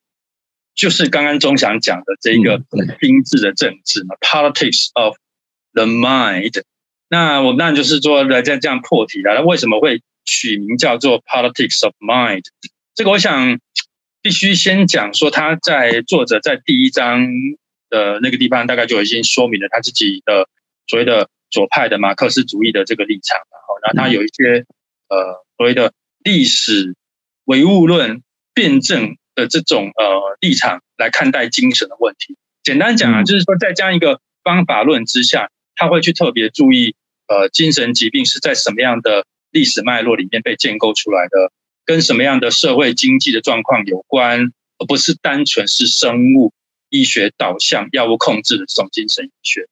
[0.73, 2.61] 就是刚刚钟祥讲的这一个
[2.99, 5.15] 精致的政治嘛，politics of
[5.73, 6.63] the mind。
[7.07, 9.35] 那我们当然就是说来这样这样破题了。
[9.35, 12.43] 那为什么会取名叫做 politics of mind？
[12.93, 13.59] 这个我想
[14.21, 17.25] 必须先讲说，他在作者在第一章
[17.89, 20.49] 的那个地方，大概就已经说明了他自己的
[20.87, 23.37] 所谓的左派的马克思主义的这个立场。
[23.51, 24.65] 然后，那他有一些
[25.09, 26.95] 呃所谓的历史
[27.45, 32.35] 唯物论辩证的这种呃立场来看待精神的问题。
[32.63, 36.95] 简单讲啊，就是说在这样一个方法论之下，他会去特别注意
[37.27, 39.25] 呃精神疾病是在什么样的
[39.55, 41.53] 历史脉络里面被建构出来的。
[41.87, 46.51] 跟什么样的社会经济的状况有关，而不是单纯是生物
[46.89, 49.67] 医学导向、药物控制的这种精神医学。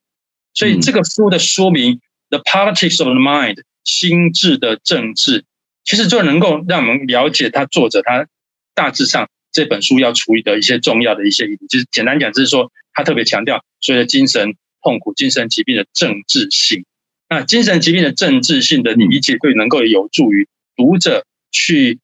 [0.54, 1.96] 所以这个书的说明
[2.30, 5.44] 《The Politics of the Mind》心智的政治，
[5.84, 8.28] 其实就能够让我们了解他作者他
[8.76, 11.66] 大致上这本书要处理的一些重要的一些议题。
[11.68, 16.86] 就是简单讲，就是说他特别强调所谓的精神痛苦、精神疾病的政治性。
[17.30, 22.00] 那精神疾病的政治性的理解，会能够有助于读者去。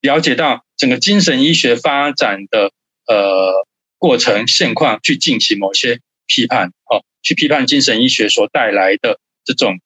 [0.00, 2.70] 了解到整个精神医学发展的
[3.08, 3.66] 呃
[3.98, 9.80] 过程现况，去进行某些批判，哦，去批判精神医学所带来的这种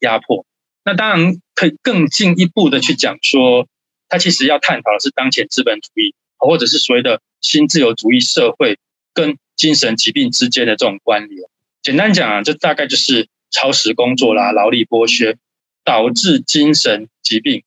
[0.00, 0.44] 压迫。
[0.84, 3.66] 那当然可以更进一步的去讲说，
[4.10, 8.78] 他其实要探讨的是当前资本主义，或者是所谓的新自由主义社会
[9.14, 11.48] 跟精神疾病之间的这种关联。
[11.80, 15.36] 简单讲啊，这大概就是超时工作啦、劳力剥削
[15.84, 17.62] 导致精神疾病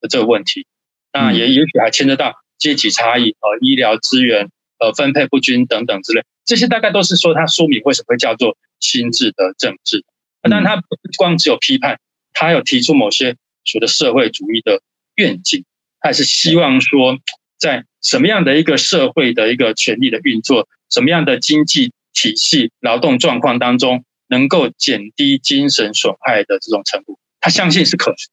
[0.00, 0.66] 的这个问题。
[1.12, 10.04] 那也也许还牵扯到阶级差异、呃医疗资源呃分配不均等等之类，这些大概都是说他书名为什么会叫做心智的政治。
[10.42, 10.82] 但他不
[11.18, 12.00] 光只有批判，
[12.32, 14.80] 他有提出某些所谓的社会主义的
[15.16, 15.64] 愿景，
[16.00, 17.18] 他也是希望说，
[17.58, 28.30] 在什么样的一个社会的一个权力的运作，什么样的经济体系、劳动状况当中，能够减低精神损害的这种程度，他相信是可行。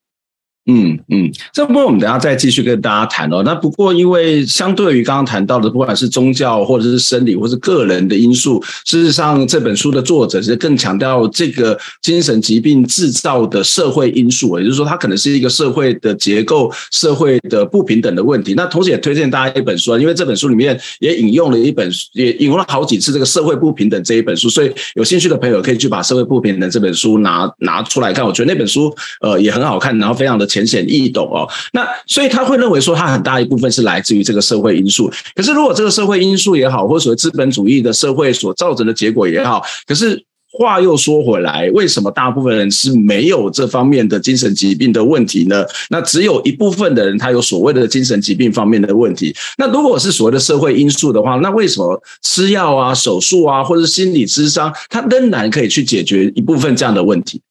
[0.69, 3.41] 嗯嗯，这部分我们等下再继续跟大家谈哦。
[3.45, 18.53] 那不过，因为相对于刚刚谈到的，不管是宗教或者是生理，或是个人的因素，事实上这本书的作者其实更强调这个精神疾病制造的社会因素，也就是说，它可能是一个社会的结构、社会的不平等的问题。
[18.53, 28.25] 那同时也推荐大家一本书，因为这本书里面也引用了一本，也引用了好几次这个社会不平等这一本书，所以有兴趣的朋友可以去把社会不平等这本书拿拿出来看。
[28.25, 30.45] 我觉得那本书呃也很好看，然后非常的。
[30.57, 35.11] 浅显易懂哦，那所以他会认为说，他很大一部分是来自于这个社会因素。
[35.35, 45.63] 可是，如果这个社会因素也好，或者所谓资本主义的社会所造成的结果也好，可是话又说回来，为什么大部分人是没有这方面的精神疾病的问题呢？
[45.89, 49.35] 那只有一部分的人他有所谓的精神疾病方面的问题。
[49.59, 57.41] 那如果是所谓的社会因素的话，那为什么吃药啊、手术啊，或者是心理咨商，它仍然可以去解决一部分这样的问题？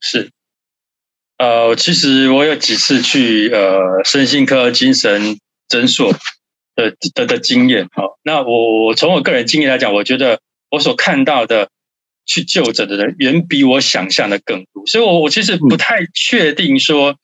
[0.00, 0.30] 是。
[1.36, 5.36] 呃，其实我有几次去呃身心科精神
[5.68, 6.12] 诊所
[6.76, 10.38] 的的的经验，哦，那我我从我个人经验来讲，我觉得
[10.70, 11.68] 我所看到的
[12.24, 17.16] 去就诊的人远比我想象的更多，所以我我其实不太确定说，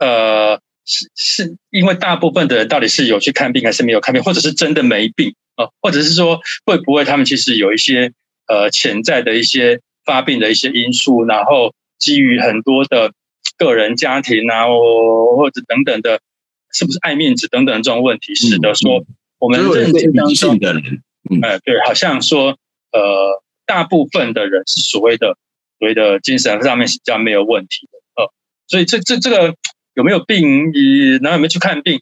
[0.00, 8.12] 呃，是是因为大部分的人到底是有去看病还是没有看病，或者是真的没病啊，或者是说会不会他们其实有一些
[8.48, 13.12] 呃潜在的一些发病的一些因素，然后基于很多的。
[13.56, 16.20] 个人、家庭啊，或者等等的，
[16.72, 19.04] 是不是爱面子等等这种问题，使得说
[19.38, 21.02] 我们认知当中的人，
[21.42, 22.58] 哎，对，好像说，
[22.92, 25.36] 呃，大部分的人是所谓的
[25.78, 28.32] 所谓的精神上面比较没有问题的，呃，
[28.66, 29.54] 所以这这这个
[29.94, 32.00] 有没有病，你然后有没有去看病，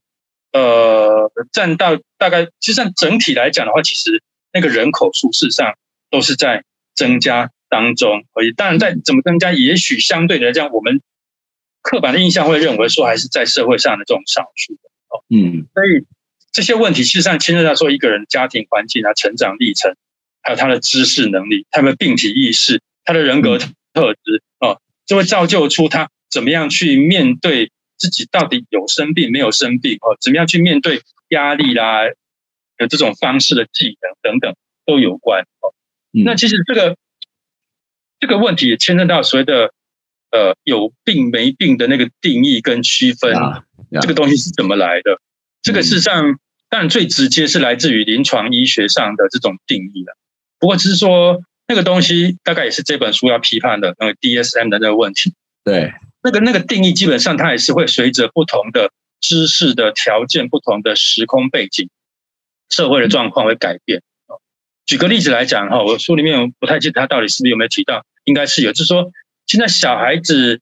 [0.52, 5.74] 呃，占到大概，其实上整体来讲的话，其实那个人口数事实上
[6.10, 6.64] 都是在
[6.94, 8.52] 增加当中，而已。
[8.52, 11.00] 当然在怎么增加，也许相对来讲，我们。
[11.84, 14.72] 刻板的印象会认为说，还是在社会上的这种少数
[15.10, 16.06] 哦，嗯，所以
[16.50, 19.94] 这些问题，事实上牵涉到说一个人家庭环境啊、成长历程，
[20.40, 32.04] 还有他的知识能力、他的病体意识、他的人格特质哦，就会造就出他怎么样去面对自己到底有生病没有生病哦，怎么样去面对压力啦
[32.78, 34.56] 的这种方式的技能等等
[34.86, 35.74] 都有关哦。
[36.12, 36.96] 那其实这个
[38.18, 39.70] 这个问题也牵涉到所谓的。
[40.34, 43.32] 呃，有病没病的那个定义跟区分，
[44.00, 45.20] 这个东西是怎么来的？
[45.62, 50.16] 这个事实上，当然最直接是来自于临床医学上的这种定义了。
[50.58, 55.32] 不过，只是说，那个东西大概也是这本书要批判的那个 DSM 的那个问题。
[55.62, 55.92] 对，
[56.24, 61.88] 那个那个定义基本上它也是会随着不同的知识的条件、不同的时空背景、
[62.68, 64.02] 社会的状况会改变。
[64.84, 69.12] 举个例子来讲哈，我书里面我不太记得他到底是不是有没有提到，应该是有，就是说
[69.46, 70.60] 现在小孩子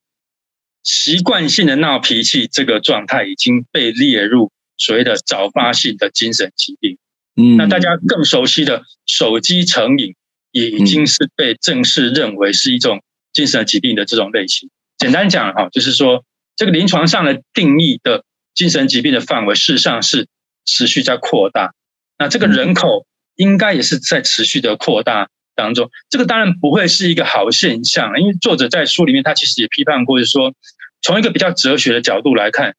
[0.82, 6.98] 习惯性的闹脾气这个状态已经被列入所谓的早发性的精神疾病。
[7.36, 10.14] 嗯，那大家更熟悉的手机成瘾
[10.50, 13.02] 也已经是被正式认为是一种
[13.32, 14.68] 精神疾病的这种类型。
[14.98, 16.24] 简单讲哈，就是说
[16.56, 18.24] 这个临床上的定义的
[18.54, 20.26] 精神疾病的范围，事实上是
[20.64, 21.72] 持续在扩大。
[22.18, 23.06] 那这个人口。
[23.36, 30.54] 应该也是在持续的扩大当中，这个当然不会是一个好现象，因为作者在书里面他其实也批判过，就是说
[31.00, 32.74] 从一个比较哲学的角度来看，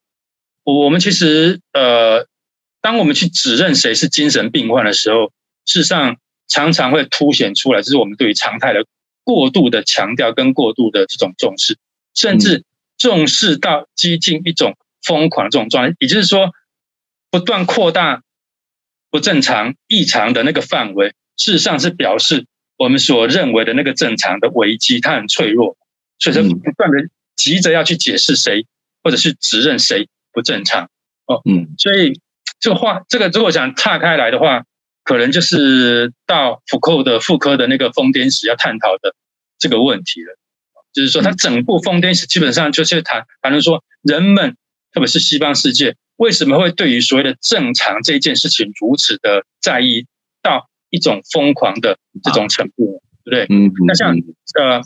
[0.64, 2.28] 我们其实呃，
[2.82, 5.32] 当我们去指认谁是精神病患的时候，
[5.66, 6.18] 事实上
[6.48, 8.86] 常常会凸显出来，就是我们对于常态的
[9.24, 11.78] 过度的强调跟过度的这种重视，
[12.14, 12.64] 甚至
[12.98, 16.52] 重视到接近一种疯狂的这种状态，也就是说
[17.30, 18.22] 不断扩大。
[19.14, 22.48] 不正常、异常的那个范围，事实上是表示
[22.84, 25.78] 我们所认为的那个正常的危机，它很脆弱，
[26.20, 27.08] 所以说不断的
[27.38, 28.66] 急着要去解释谁，
[29.02, 30.90] 或者是指认谁不正常。
[31.26, 32.20] 哦，嗯，所以
[32.60, 34.66] 这个话，这个如果想岔开来的话，
[35.06, 39.16] 可能就是到福寇的妇科的那个疯癫史要探讨的
[39.58, 40.38] 这个问题了。
[40.92, 44.58] 就是说，他整部疯癫史基本上就是谈谈论说，人们
[44.92, 45.96] 特别是西方世界。
[46.18, 50.06] 为什么会对于所谓的正常这件事情如此的在意
[50.42, 53.48] 到一种疯狂的这种程度，对不对？
[53.50, 53.74] 嗯。
[53.88, 54.16] 那像
[54.60, 54.80] 呃，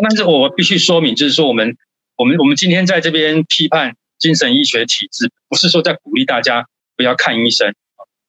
[0.00, 1.76] 但是我必须说明，就是说我们
[2.16, 7.74] 我们我们今天在这边批判精神医学体制，不是说在鼓励大家不要看医生。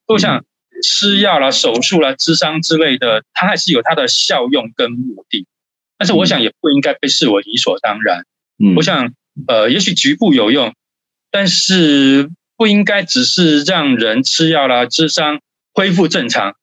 [0.08, 0.44] 都想
[0.82, 5.46] 吃药啦、手术啦、智商之类的，它还是有它的效用跟目的。
[6.00, 8.26] 但是我想也不应该被视为理所当然。
[8.58, 8.74] 嗯。
[8.76, 9.14] 我想
[9.48, 10.74] 呃，也许局部有用。
[11.30, 15.40] 但是不应该只是让人吃药啦、智商
[15.76, 16.56] 恢复正常。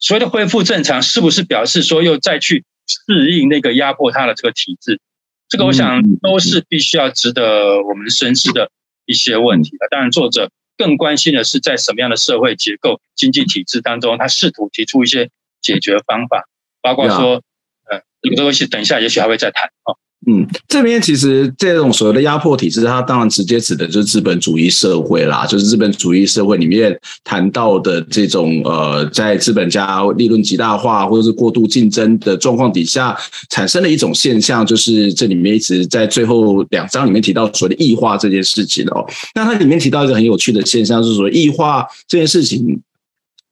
[0.00, 5.00] 所谓的恢复正常，是不是表示说又再去适应那个压迫他的这个体制？
[5.48, 8.70] 这个我想都是必须要值得我们深思的
[9.06, 9.88] 一些问题的。
[9.90, 15.30] 当然，作者更关心的是在什么样的社会结构、经济体制当中，他试图提出一些
[15.60, 16.46] 解决方法，
[16.82, 17.42] 包括说，
[17.90, 19.96] 呃，这个东西等一下也许还会再谈哦。
[20.30, 33.16] 嗯，这边其实这种所谓的压迫体制，它当然直接指的就是资本主义社会啦，就是资本主义社会里面谈到的这种呃，在资本家利润极大化或者是过度竞争的状况底下，
[33.48, 39.02] 产生的一种现象，就是这里面一直在最后两章里面提到所谓的异化这件事情哦。
[39.34, 42.78] 那它里面提到一个很有趣的现象，就是说异化这件事情。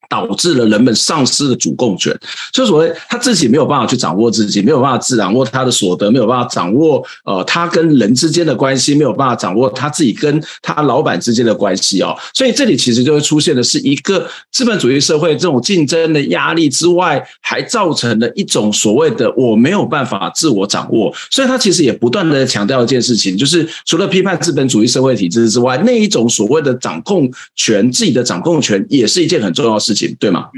[0.09, 2.17] 导致了人们丧失了主控权，
[2.53, 12.17] 就所谓他自己没有办法去掌握自己，没有办法自掌握他的所得，没有办法掌握呃他跟人之间的关系，没有办法掌握他自己跟他老板之间的关系哦。
[12.33, 21.13] 所以这里其实就会出现的是一个资本主义社会这种竞争的压力之外，还造成了一种所谓的我没有办法自我掌握。
[21.31, 29.96] 所以他其实也不断的强调一件事情，就是除了批判资本主义社会体制之外，那一种所谓的掌控权，自己的掌控权也是一件很重要的事。
[30.19, 30.51] 对吗？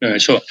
[0.00, 0.42] 嗯，没错。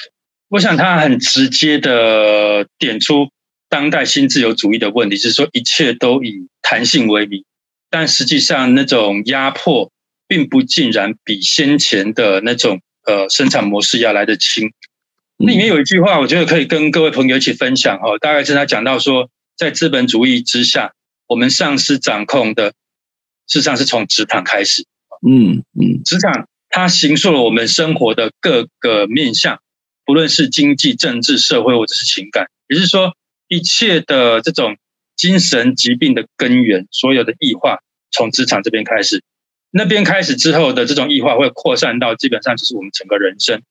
[0.48, 3.30] 我想他很直接的点出
[3.68, 7.44] 当代新自由主义的问题，就是说一切都以弹性为名，
[7.90, 9.90] 但实际上那种压迫
[10.28, 14.72] 并不竟然比先前的那种呃生产模式要来得轻。
[15.36, 18.16] 那里面有一句话，我觉得可以跟各位朋友一起分享哦。
[18.20, 20.94] 大概是他讲到说，在资本主义之下，
[21.26, 22.70] 我们丧失掌控的，
[23.48, 24.86] 事实上是从职场开始。
[25.26, 26.48] 嗯嗯，职场。
[26.76, 29.62] 它形塑了我们生活的各个面向，
[30.04, 33.16] 不论是经济、政治、社会，或者是情感，也就是说，
[33.48, 34.76] 一切的这种
[35.16, 37.78] 精神疾病的根源，所有的异化，
[38.10, 39.24] 从职场这边开始，
[39.70, 43.62] 那边开始之后的这种异化会扩散到基本上就是我们整个人生，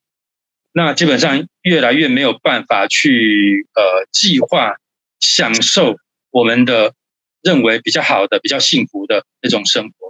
[0.72, 4.78] 那基本上越来越没有办法去呃计划
[5.20, 5.96] 享受
[6.32, 6.92] 我们的
[7.40, 10.05] 认为比较好的、比较幸福的那种生活。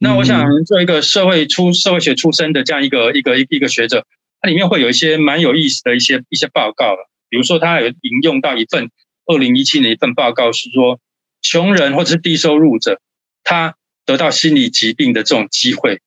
[0.00, 4.06] 那我想做一个社会出社会学出身的这样一个一个一个学者，
[4.40, 7.10] 它里面会有一些蛮有意思的一些一些报告了。
[7.28, 8.90] 比如说，他有引用到一份
[9.26, 11.00] 二零一七年一份报告，是说
[11.42, 13.00] 穷人或者是低收入者，
[13.42, 13.74] 他
[14.06, 16.00] 得到心理疾病的这种机会，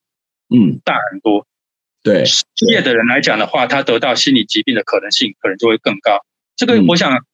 [0.49, 1.45] 嗯，大很多。
[2.01, 6.25] 对失业的人来讲的话，他得到心理疾病的可能性可能就会更高。
[6.55, 7.25] 这个我想，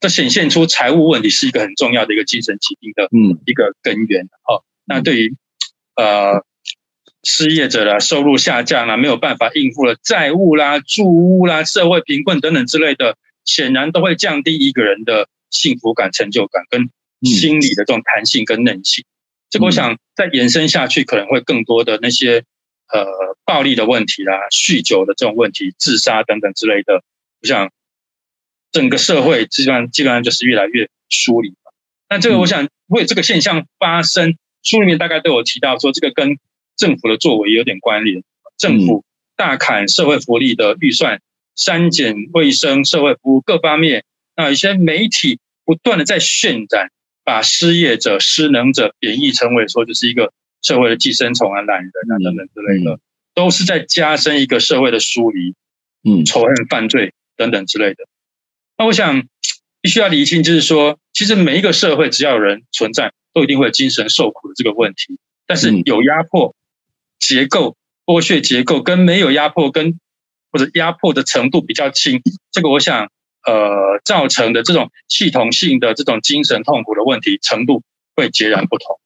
[0.00, 4.24] 这显现出财务问题是一个很重要的一个精神疾病的嗯一个根源。
[4.48, 5.36] 哦，那对于。
[5.98, 6.44] 呃，
[7.24, 16.88] 失业者啦，收入下降啦，没有办法应付了债务啦、住屋啦、社会贫困等等之类的显然都会降低一个人的幸福感、成就感跟
[17.22, 19.04] 心理的这种弹性跟韧性。
[19.50, 22.44] 这个我想再延伸下去，可能会更多的那些
[22.92, 23.04] 呃
[23.44, 27.02] 暴力的问题啦、酗酒的这种问题、自杀等等之类的。
[27.42, 27.72] 我想
[28.70, 31.54] 整个社会基本上基本上就是越来越疏离。
[32.08, 36.38] 那这个我想为这个现象发生，书里面大概都有提到说，这个跟
[36.76, 38.22] 政府的作为有点关联。
[38.56, 39.04] 政府
[39.36, 41.20] 大砍社会福利的预算，
[41.54, 44.04] 删减卫生、社会服务各方面。
[44.36, 46.90] 那一些媒体不断的在渲染。
[47.24, 50.32] 把失业者、失能者贬义成为说就是一个
[50.62, 52.98] 社会的寄生虫啊、懒人啊等等之类的，
[53.34, 55.52] 都是在加深一个社会的疏离、
[56.04, 58.06] 嗯、仇恨、犯罪等等之类的。
[58.78, 59.28] 那我想
[59.82, 65.18] 必须要厘清，就是说，其实每一个社会只要有人存在，都一定会有精神受苦的这个问题。
[65.46, 66.54] 但是有压迫
[67.18, 70.00] 结构、剥削结构，跟没有压迫跟
[70.50, 72.20] 或者压迫的程度比较轻，
[72.50, 73.08] 这个我想。
[73.46, 77.82] 呃，造成的这种系统性的这种精神痛苦的问题程度
[78.14, 79.00] 会截然不同。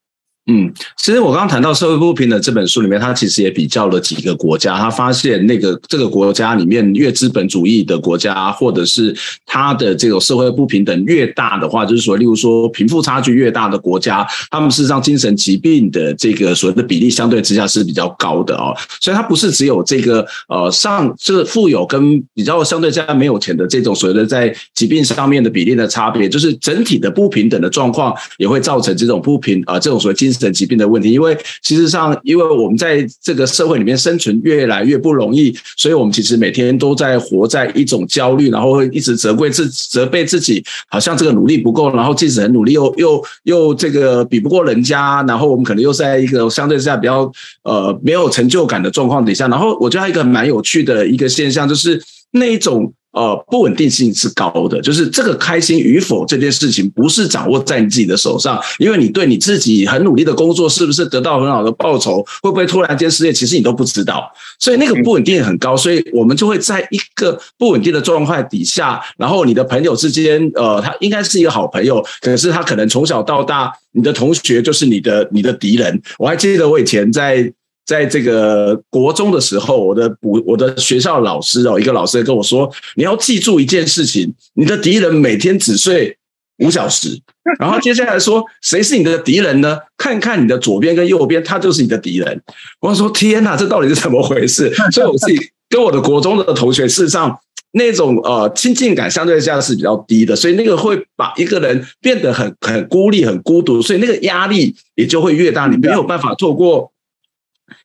[0.47, 9.17] 嗯，其实我刚刚谈到社会不平等这本书里面，他其实也比较了几个国家，他发现那个这个国家里面越资本主义的国家，或者是
[9.47, 18.77] 它的这种社会不平等越大的话，就是说，例如说贫富差距越大的国家，他们事实上精神疾病的这个所谓的比例相对之下是比较高的哦。
[19.01, 30.32] 所以它不是只有这个呃上这富有跟比较相对之下没有钱的这种所谓的在疾病上面的比例的差别，就是整体的不平等的状况也会造成这种不平啊、呃、这种所谓精。
[30.33, 47.31] 精神疾病的问题，因为其实上，因为我们在这个社会里面生存越来越不容易，所以我们其实每天都在活在一种焦虑，然后会一直责怪自责备自己，好像这个努力不够，然后即使很努力又又又这个比不过人家，然后我们可能又在一个相对之下比较
[47.65, 52.93] 呃没有成就感的状况底下，然后我觉得还有一个蛮有趣的一个现象，就是那一种。
[53.13, 76.01] 呃，不稳定性是高的，就是这个开心与否这件事情不是掌握在你自己的手上，因为你对你自己很努力的工作是不是得到很好的报酬，会不会突然间失业，其实你都不知道，所以那个不稳定很高，所以我们就会在一个不稳定的状态底下，然后你的朋友之间，呃，他应该是一个好朋友，可是他可能从小到大，你的同学就是你的你的敌人。
[76.19, 77.53] 我还记得我以前在。
[77.85, 86.17] 在这个国中的时候，我的补我的学校老师哦，一个老师跟我说：“你要记住一件事情，你的敌人每天只睡
[86.59, 87.21] 五小时。
[87.59, 89.77] ”然后接下来说：“谁是你的敌人呢？
[89.97, 92.41] 看看你的左边跟右边，他就是你的敌人。”
[92.81, 97.37] 我说：“天哪，这到底是怎么回事？” 所以我自己跟我的国中的同学，事实上
[97.73, 106.92] 那种呃亲近感相对下是比较低的，所以那个会把一个人变得很很孤立、很孤独，所以那个压力也就会越大，你没有办法透过。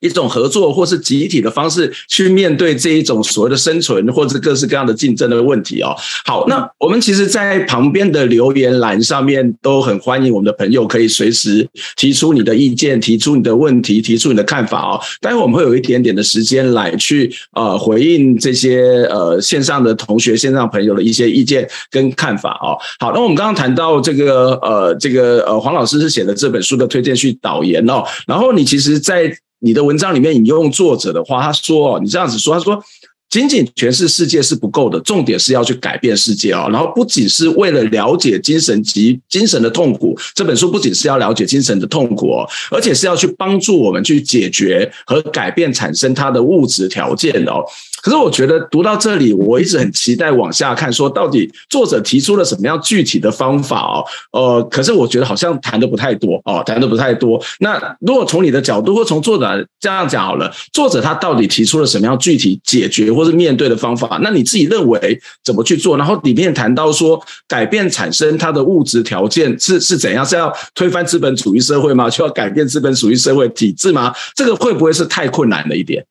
[0.00, 5.94] 一种合作或是集体的方式去面对这一种所谓的生存或者各式各样的竞争的问题哦。
[6.24, 11.66] 好，那我们其实，在旁边的留言栏上面都很欢迎我们的朋友可以随时
[11.96, 15.00] 提出你的意见，提出你的问题，提出你的看法哦。
[15.20, 22.78] 待会我们会有一点点的时间来去呃回应这些呃线上的同学、线上朋友的一些意见跟看法哦。
[22.98, 32.82] 好，那我们刚刚谈到这个呃这个呃黄老师是写的这本书的推荐序导言哦，然后你其实，在你的文章里面引用作者的话，他说：“哦你这样子说，他说
[33.28, 36.68] 仅仅诠释世界是不够的，重点是要去改变世界哦。
[36.72, 47.62] 然后不仅是为了了解精神及精神的痛苦，这本书不仅是要了解精神的痛苦哦，而且是要去帮助我们去解决和改变产生它的物质条件哦。”
[48.02, 54.04] 可是我觉得读到这里，我一直很期待往下看，说到底作者提出了什么样具体的方法哦？
[54.32, 57.42] 呃，可是我觉得好像谈的不太多哦，谈的不太多。
[57.60, 64.18] 那如果从你的角度，或从作者这样讲好了，作者他到底提出了什么样具体解决或是面对的方法？
[64.22, 65.96] 那你自己认为怎么去做？
[65.96, 70.24] 然后里面谈到说，改变产生它的物质条件是是怎样？
[70.24, 72.08] 是要推翻资本主义社会吗？
[72.10, 74.14] 就要改变资本主义社会体制吗？
[74.34, 76.04] 这个会不会是太困难了一点？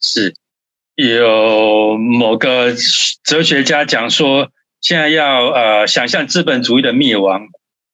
[0.00, 0.34] 是。
[0.94, 2.74] 有某个
[3.24, 7.48] 哲学家讲说，现在要呃想象资本主义的灭亡，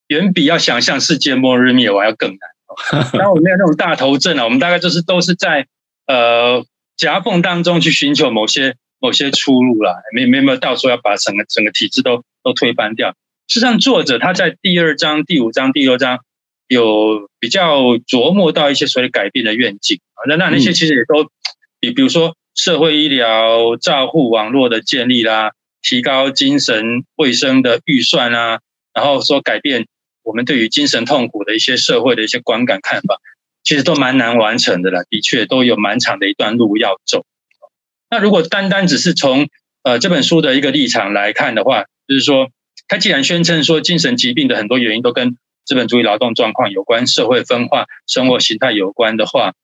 [0.08, 2.38] 远比要想象世界末日灭亡要更难。
[3.12, 5.66] 当然我们没有那种大头症啊，我们大概就是都是在
[6.06, 6.64] 呃
[6.96, 13.10] 夹缝当中去寻求某些某些出路啦，没没没有到时候要把整个整个体制都都推翻掉。
[13.46, 16.18] 事实际上，作者他在第二章、第五章、第六章
[16.66, 21.30] 有比较琢磨到一些所谓改变的愿景啊，那那那些其实也都
[21.78, 22.34] 比比如说。
[22.58, 28.58] 社会医疗照护网络的建立啦，提高精神卫生的预算啊，
[28.92, 29.86] 然后说改变
[30.24, 33.20] 我们对于精神痛苦的一些社会的一些观感看法，
[33.62, 35.02] 其实都蛮难完成的啦。
[35.08, 37.24] 的确，都有蛮长的一段路要走。
[38.10, 39.48] 那如果单单只是从
[39.84, 42.50] 呃这本书的一个立场来看的话，就是说，
[42.88, 49.54] 他既然宣称说精神疾病的很多原因都跟资本主义劳动状况有关、社会分化、生活形态有关的话，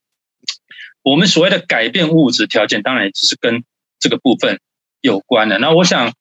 [1.05, 3.62] 我们所谓的改变物质条件，当然也只是跟
[4.00, 4.59] 这个部分
[5.00, 5.59] 有关的。
[5.59, 6.12] 那我想，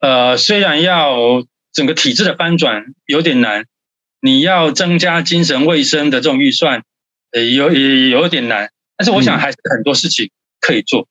[0.00, 3.66] 呃，虽然要整个体制的翻转有点难，
[4.20, 6.82] 你要增加精神卫生的这种预算，
[7.32, 8.70] 呃，有也有点难。
[8.96, 10.30] 但是我想还是很多事情
[10.60, 11.06] 可以做。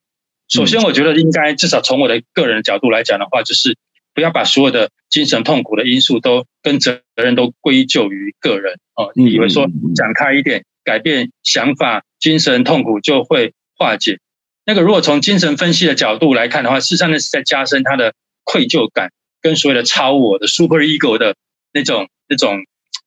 [0.47, 3.77] 首先，我觉得应该至少从我的个人角度来讲的话，就是
[4.15, 9.11] 不要把所有的精神痛苦的因素都跟责任都归咎于个人哦。
[9.13, 14.17] 你以为说讲开一点，改变想法，精神痛苦就会化解？
[14.65, 19.11] 那个如果从精神分析的角度来看的话，事实上那是在加深他的愧疚感。
[19.41, 21.35] 跟所谓的超我的 super ego 的
[21.71, 22.57] 那种、那种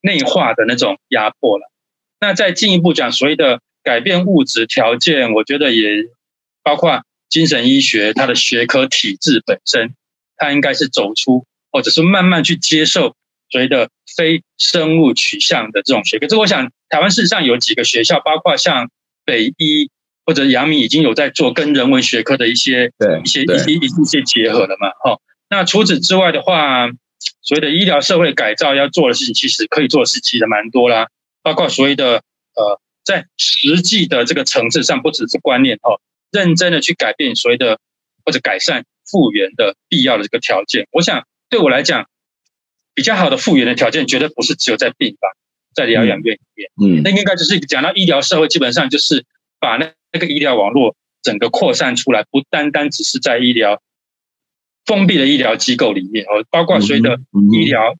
[0.01, 1.71] 内化的那种压迫了。
[2.21, 6.07] 那再进一步讲，所谓的改变物质条件，我觉得也
[6.63, 9.95] 包括精神医学它的学科体制本身，
[10.37, 13.15] 它应该是走出或者是慢慢去接受
[13.53, 16.27] 所谓的非生物取向的这种学科。
[16.27, 18.91] 这我想台湾事实上有几个学校，包括像
[19.27, 19.91] 北医
[20.25, 22.91] 或者阳明已经有在做跟人文学科的一些、
[23.23, 25.21] 一些、一些、一些结合了嘛，哦。
[25.51, 26.89] 那除此之外的话，
[27.43, 31.09] 所谓的医疗社会改造要做的事情，其实可以做的事情其实蛮多啦，
[31.43, 32.23] 包括所谓的
[32.55, 36.01] 呃，在实际的这个层次上，不只是观念哦，
[36.31, 37.79] 认真的去改变所谓的
[38.25, 40.87] 或者改善复原的必要的这个条件。
[40.91, 42.07] 我想对我来讲，
[42.95, 45.31] 比较好的复原的条件，绝对不是只有在病房，
[45.75, 49.25] 在疗养院里面，嗯，那应该就是讲到医疗社会，基本上就是
[49.61, 53.81] 把那那个医疗网络整个扩散出来，不单单只是在医疗。
[54.85, 57.17] 封闭的医疗机构里面，哦，包括随着
[57.53, 57.95] 医疗、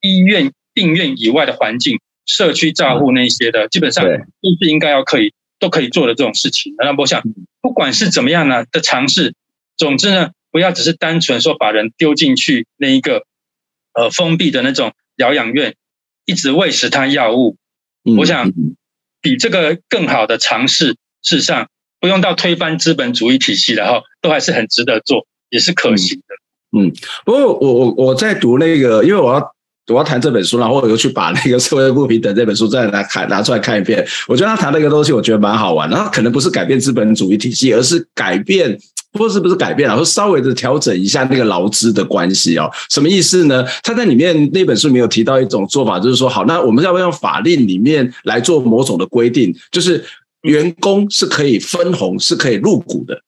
[0.00, 6.72] 医院、病院以外的环境、社区照护那些的，基本上都是应该要可以都可以做的这种事情。
[6.78, 7.20] 那我想，
[7.60, 9.34] 不管是怎么样呢的尝试，
[9.76, 13.26] 总之呢，不要只是单纯说把人丢进去那一个
[13.94, 15.74] 呃封闭的那种疗养院，
[16.24, 17.56] 一直喂食他药物。
[18.18, 18.52] 我想
[19.20, 21.68] 比这个更好的尝试，事实上
[22.00, 25.26] 不用到推翻资本主义体系，然后都还是很值得做。
[25.50, 26.92] 也是可行的，嗯，
[27.24, 29.52] 不过我我我在读那个，因为我要
[29.88, 34.06] 我要谈这本书，然后我又去把那个社会不平等这本书再来看拿出来看一遍。
[34.28, 35.90] 我觉得他谈那个东西，我觉得蛮好玩。
[35.90, 38.78] 然后可能不是改变资本主义体系，而是改变，
[39.12, 39.96] 不是不是改变，了？
[39.96, 42.70] 说稍微的调整一下那个劳资的关系哦。
[42.88, 43.64] 什么意思呢？
[43.82, 50.04] 他在里面那本书没有提到一种做法，就是说，好，那我们要不要用法令里面来做某种的规定，就是
[50.42, 53.20] 员工是可以分红，是可以入股的。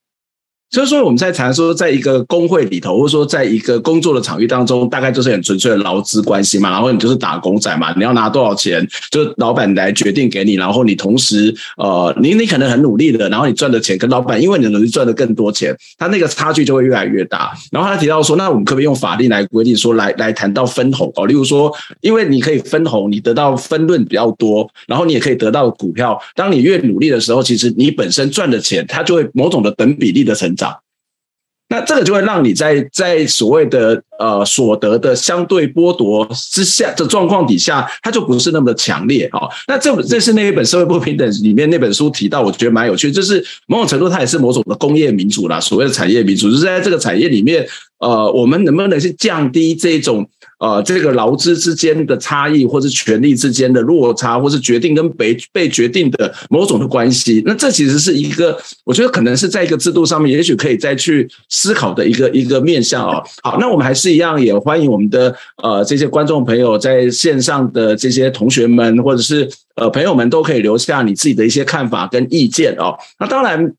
[0.73, 6.71] 所以说，我们在谈说，在一个工会里头，或者说在一个工作的场域当中，大概就是很纯粹的劳资关系嘛。
[6.71, 10.55] 然后你就是打工仔嘛，你要拿多少钱，就老板来决定给你。
[10.55, 17.53] 然后你同时，呃，你你可能很努力的，然后你赚的钱跟老板，因为你的努力赚的更多钱，他那个差距就会越来越大。
[17.71, 21.27] 然后他提到说，那我们可不可以用法律来规定说，来来谈到分红哦？
[21.27, 21.71] 例如说，
[22.01, 26.19] 因为你可以分红，你得到分润比较多，然后你也可以得到股票。
[26.35, 30.62] 当你越努力的时候，其实你本身赚的钱，它就会某种的等比例的成长。
[31.69, 39.47] 那这个就会让你在在所谓的呃所得的相对剥夺之下的状况底下，它就不是那么的强烈啊。
[39.67, 47.65] 那这这是那一本社会不平等里面那本书提到，我觉得蛮有趣，就是某种程度它也是某种的工业民主啦，所谓的产业民主，就是在这个产业里面，
[47.97, 50.29] 呃，我们能不能去降低这种。
[50.59, 63.21] 呃，这个劳资之间的差异，或是权力之间的落差，或是决定跟被被决定的某种的关系，那这其实是一个，我觉得可能是在一个制度上面，也许可以再去思考的一个一个面向哦。
[63.41, 72.95] 好，那我们还是一样，也欢迎我们的呃这些观众朋友在线上的这些同学们，或者是呃朋友们，都可以留下你自己的一些看法跟意见哦。
[73.19, 73.73] 那当然。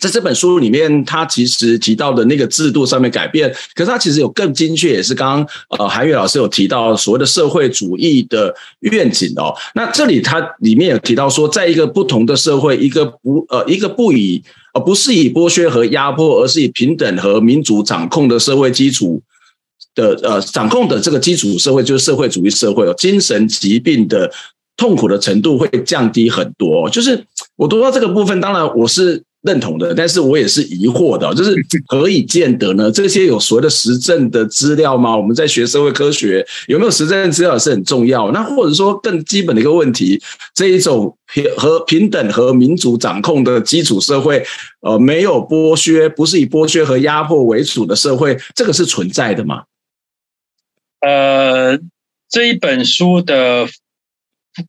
[0.00, 9.54] 在这本书里面，他其实提到的那个制度上面改变，可是他其实有更精确，也是刚刚呃韩愈老师有提到所谓的社会主义的愿景哦。
[9.74, 14.42] 那这里他里面有提到说，在一个不同的社会，一个不呃一个不以
[14.72, 19.20] 呃不是以剥削和压迫，而是以平等和民主掌控的社会基础
[19.94, 24.32] 的呃掌控的这个基础社会，就是社会主义社会哦，精神疾病的
[24.78, 26.88] 痛苦的程度会降低很多。
[26.88, 27.22] 就是
[27.56, 29.22] 我读到这个部分，当然我是。
[29.42, 31.54] 认同的，但是我也是疑惑的，就是
[31.88, 32.90] 何以见得呢？
[32.90, 35.16] 这些有所谓的实证的资料吗？
[35.16, 38.30] 我们在学社会科学，有没有实证资料是很重要。
[38.32, 40.20] 那或者说更基本的一个问题，
[40.54, 44.44] 这一种平和平等和民主掌控的基础社会，
[44.80, 49.64] 呃，没有剥削，不是以剥削和压迫为主的社会，这个是存在的吗？
[51.00, 51.78] 呃，
[52.28, 53.66] 这一本书的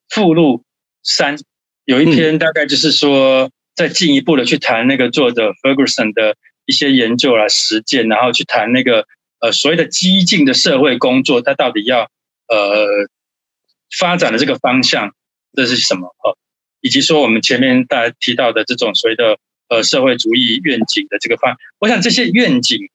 [0.08, 0.64] 附录
[1.04, 1.38] 三
[1.84, 3.44] 有一篇大概就是说。
[3.48, 9.08] 嗯再进一步的去谈那个作者 Ferguson 的一些研究啦、实践，然后去谈那个
[9.40, 12.10] 呃所谓的激进的社会工作，它到底要
[12.48, 12.88] 呃
[13.98, 15.14] 发展的这个方向
[15.54, 16.08] 这是什么？
[16.08, 16.38] 哦，
[16.82, 19.38] 以及说我们前面大家提到的这种所谓的
[19.70, 22.90] 呃社会主义愿景的这个方，我想这些愿景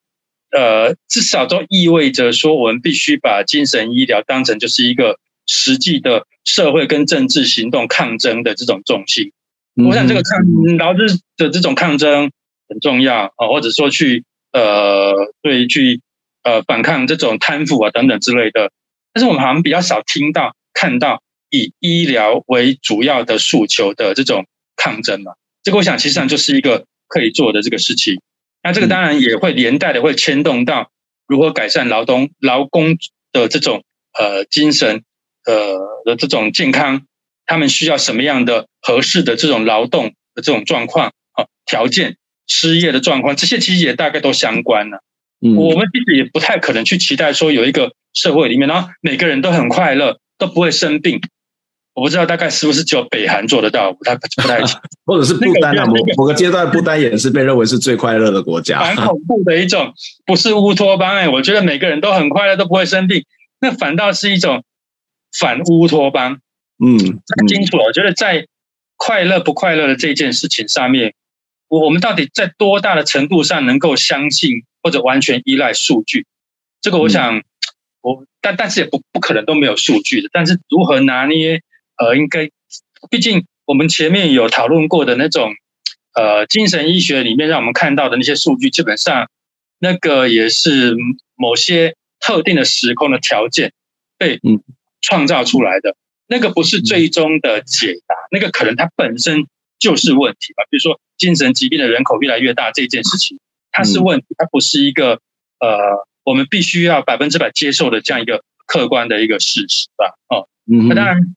[0.51, 9.33] 呃至少都意味着说，我们必须把精神医疗当成就是一个实际的社会跟政治行动抗争的这种重心。
[9.85, 10.41] 我想这个抗
[10.79, 12.31] 劳资的这种抗争
[12.68, 15.12] 很重要啊，或者说去呃
[15.43, 16.01] 对去
[16.43, 18.72] 呃反抗这种贪腐啊等等之类的。
[19.12, 24.47] 但是我们好像比较少听到看到以医疗为主要的诉求的这种
[24.77, 25.33] 抗争嘛。
[25.62, 28.20] 这个我想其实上就是一个可以做的这个事情。
[28.62, 30.91] 那这个当然也会连带的会牵动到
[31.27, 32.97] 如何改善劳动劳工
[33.31, 33.85] 的这种
[34.18, 35.03] 呃精神
[35.45, 37.07] 呃的这种健康。
[37.47, 42.16] 他们需要什么样的合适的这种劳动的这种状况啊条件，
[42.47, 45.03] 失业的状况，这些其实也大概都相关了。
[45.40, 51.20] 嗯，我们其实也不太可能去期待说有一个社会里面，然后每个人都很快乐，都不会生病。
[51.94, 54.61] 我不知道大概是不是只有北韩做得到，不太不太
[55.07, 58.80] 或者是不丹啊，某某个阶段不丹也是被认为是最快乐的国家。
[58.84, 59.94] 蛮恐怖的一种，
[60.26, 63.24] 不是乌托邦哎，我觉得每个人都很快乐，都不会生病，
[63.61, 64.62] 那反倒是一种
[65.38, 66.38] 反乌托邦。
[66.79, 66.99] 嗯，
[67.37, 67.79] 很清楚。
[67.79, 68.47] 我觉得在
[68.97, 71.14] 快乐不快乐的这件事情上面，
[71.68, 76.27] 我我们到底在多大的程度上能够相信或者完全依赖数据？
[76.81, 77.43] 这个我想，
[78.03, 80.29] 我但但是也不不可能都没有数据的。
[80.33, 81.62] 但是如何拿捏？
[81.97, 82.51] 呃，应该，
[83.11, 85.55] 毕竟我们前面有讨论过的那种，
[86.12, 89.31] 呃，精神医学里面让我们看到的那些数据，基本上
[89.79, 90.95] 那个也是
[91.37, 93.72] 某些特定的时空的条件
[94.18, 94.39] 被
[95.01, 95.97] 创造出来的。
[96.27, 99.47] 那个不是最终的解答，那个可能它本身
[99.79, 100.64] 就是问题吧。
[100.70, 103.39] 比如说，精神疾病的人口越来越大这件事情，
[103.70, 105.20] 它是问题，它不是一个
[105.61, 110.14] 呃，我们必须要百分之百接受的这样一个客观的一个事实吧。
[110.29, 111.37] 哦，那当然，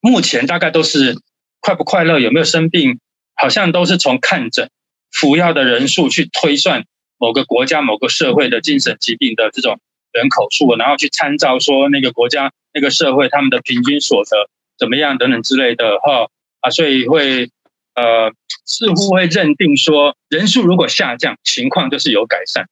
[0.00, 1.18] 目前大概都是
[1.60, 3.00] 快不快乐，有没有生病，
[3.34, 4.70] 好像都是从看诊、
[5.10, 6.84] 服药的人数去推算
[7.16, 9.80] 某个国家、某个社会的精神疾病的这种
[10.12, 12.52] 人口数，然后去参照说那个国家。
[12.72, 14.48] 那个社会他们的平均所得
[14.78, 16.28] 怎么样等等之类的哈
[16.60, 17.50] 啊，所以会
[17.96, 18.32] 呃
[18.64, 22.68] 似乎会认定说人数如果下降，情况就是有改善。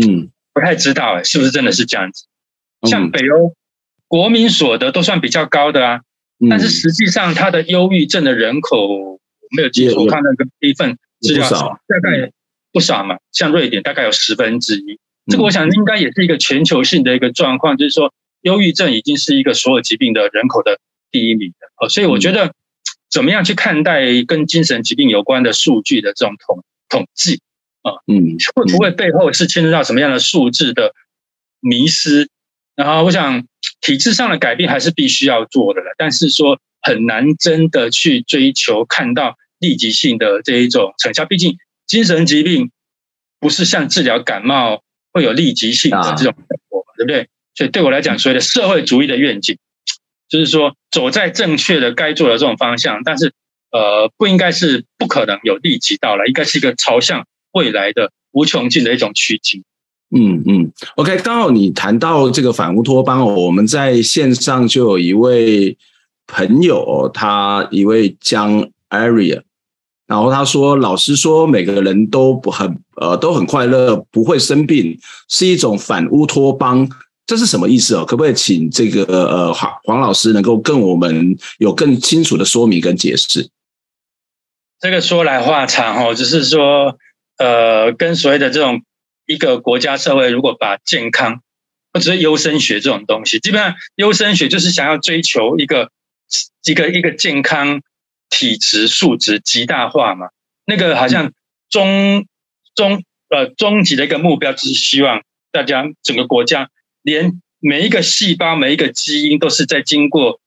[0.00, 2.26] 嗯，不太知道哎，是不是真的是这样子？
[2.88, 3.52] 像北欧
[4.06, 6.00] 国民所得都算比较高的啊，
[6.48, 9.18] 但是实际上他的忧郁症的人口
[9.56, 12.30] 没有记错，我看那个一份资料大概
[12.70, 15.00] 不少嘛，像瑞典大概有十分之一。
[15.26, 18.12] 这个我想应该也是一个全球性的一个状况，就是说。
[18.42, 20.80] 忧郁症已经是一个所有疾病的人口的
[21.12, 22.52] 第一名了，哦，所以我觉得
[23.08, 27.40] 怎么样去看待跟精神疾病有关的数据的这种统统计
[27.82, 30.92] 啊，嗯，会不会背后是牵涉到什么样的数字的
[31.60, 32.28] 迷失？
[32.74, 33.46] 然后我想
[33.80, 42.72] 体制上的改变还是必须要做的了，但是说很难真的去追求看到立即性的这一种成效，毕竟精神疾病
[43.38, 47.28] 不是像治疗感冒会有立即性的这种效果，对不对？
[47.54, 49.58] 所以对我来讲，所谓的社会主义的愿景，
[50.28, 53.32] 就是说走在正确的该做的这种方向，但是
[53.70, 59.62] 呃，不应该是不可能有立即到来，应该是一个朝向未来的无穷尽的一种趋近。
[60.14, 65.76] 嗯嗯，OK，刚好你谈到这个反乌托邦，我们在线上就有一位
[66.26, 69.42] 朋友，他一位江 Area，
[70.12, 76.86] 然后他说，老师说每个人都不很呃都很快乐，不会生病，是一种反乌托邦。
[77.24, 78.04] 这是什么意思哦？
[78.04, 83.48] 可不可以请这个呃黄黄老师能够跟我们有更清楚的说明跟解释？
[84.80, 86.98] 这个说来话长哦，只是说
[87.38, 88.82] 呃，跟所谓的这种
[89.26, 91.40] 一个国家社会，如果把健康
[91.94, 95.90] 或者是优生学这种东西，基本上优生学就是想要追求一个
[96.66, 97.80] 一个一个健康
[98.32, 100.30] 体质素质极大化嘛。
[100.64, 101.32] 那个好像
[101.68, 102.24] 终
[102.74, 105.22] 终呃终极的一个目标，就是希望
[105.52, 106.70] 大家整个国家。
[107.02, 110.40] 连每一个细胞、每一个基因都是在经过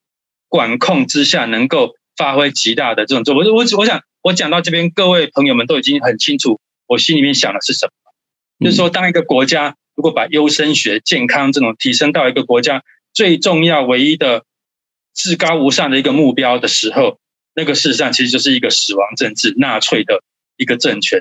[0.48, 3.54] 管控之下，能够发挥极大的这种作用。
[3.54, 7.92] 我我我想，我讲到这边，各位朋友们都已经很清楚，我心里面想的是什么。
[8.64, 12.82] 就是说，当一个国家如果把优生学、健康这种提升到一个国家
[13.12, 14.44] 最重要、唯一的
[15.14, 17.18] 至高无上的一个目标的时候，
[17.56, 20.22] 那个事实上其实就是一个死亡政治、纳粹的
[20.56, 21.20] 一个政权。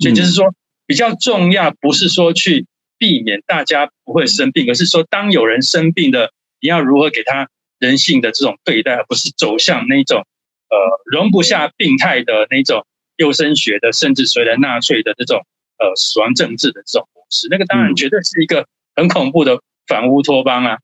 [0.00, 0.52] 所以就是说，
[0.86, 2.66] 比较重要不是说去。
[2.96, 6.30] 避免大家不会生病，而是说，当有人生病的，
[6.60, 10.20] 你要如何给他人性的这种对待，而不是走向那种
[10.70, 15.44] 呃容不下病态的那种优生学的，甚至随着纳粹的这种
[15.76, 20.78] 呃死亡政治的这种模式，那个当然绝对是一个很恐怖的反乌托邦啊。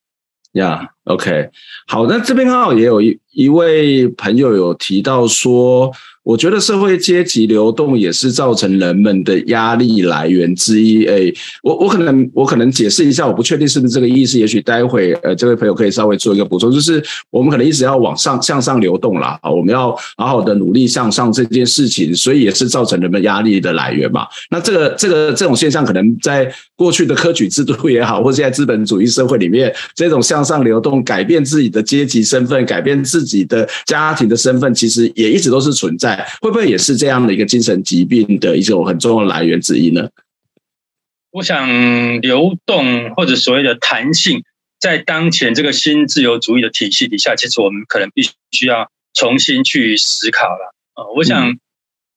[0.52, 1.48] 呀、OK，
[1.88, 5.90] 好，那这边刚好也有一一位朋友有提到说。
[6.22, 11.06] 我觉得社会阶级流动也是造成人们的压力来源之一。
[11.06, 14.38] 诶，我我可能我可能解释一下，我不确定是不是这个意思。
[14.38, 24.26] 也许待会呃，这位朋友可以稍微做一个补充，就是我们可能一直要往上向上流动啦，啊，我们要好好的努力向上这件事情，所以也是造成人们压力的来源嘛。
[24.50, 36.16] 那这个这个这种现象，可能在过去的科举制度也好，或者现在资本主义社会里面，这种向上流动、改变自己的阶级身份、改变自己的家庭的身份，其实也一直都是存在。
[36.40, 40.08] 会不会也是这样的一个精神疾病的一种很重要的来源之一呢？
[41.32, 44.42] 我想流动或者所谓的弹性，
[44.80, 50.74] 在当前这个新自由主义的体系底下，其实我们可能必须要重新去思考了。
[50.94, 51.56] 啊，我想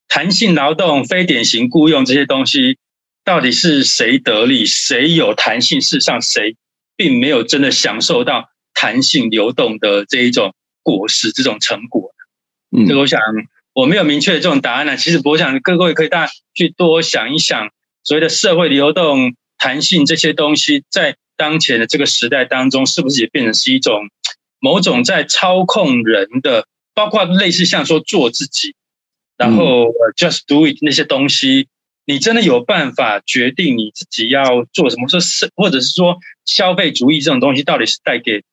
[0.07, 2.77] 弹性劳动、非典型雇佣这些东西，
[3.23, 4.65] 到底是谁得利？
[4.65, 5.79] 谁有弹性？
[5.79, 6.55] 事实上，谁
[6.95, 8.49] 并没有真的享受到
[8.84, 12.11] 弹性流动的这一种果实、这种成果。
[12.75, 13.21] 嗯，这个我想。
[13.75, 14.97] 我没有明确的这种答案呢。
[14.97, 17.71] 其实我想各位可以大家去多想一想，
[18.03, 24.09] 所谓的社会流动、弹性这些东西，在当前的这个时代当中，是不是也变成是一种
[24.59, 28.75] 某种在操控人的，包括类似像说做自己，
[29.38, 31.67] 然后 just do it 那些东西，
[32.05, 35.09] 你真的有办法决定你自己要做什么？
[35.09, 38.43] 说是或者是说消费主义这种东西，到底是带给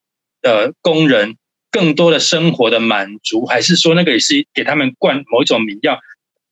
[0.43, 1.37] 呃工人？
[1.73, 6.01] 更多的生活的满足，还是说那个也是给他们灌某一种迷药，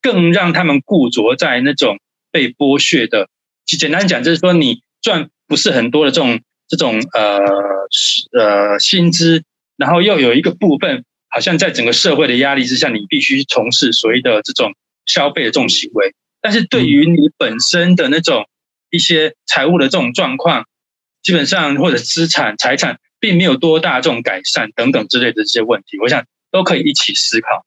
[0.01, 1.99] 更让他们固着在那种
[2.31, 3.29] 被剥削的。
[3.67, 7.41] 简单讲，就是说你赚不是很多的这种这种呃
[8.31, 9.43] 呃薪资，
[9.77, 14.73] 然后又有一个部分，好像在整个社会的压力之下，你必须从事所谓的这种
[15.05, 16.15] 消费的这种行为。
[16.41, 18.49] 但是对于你本身的那种
[18.89, 20.69] 一些财务的这种状况，
[21.25, 23.01] 基本上或者资产财产。
[23.21, 27.65] 并没有多大这种改善等等之类的这些问题，我想都可以一起思考。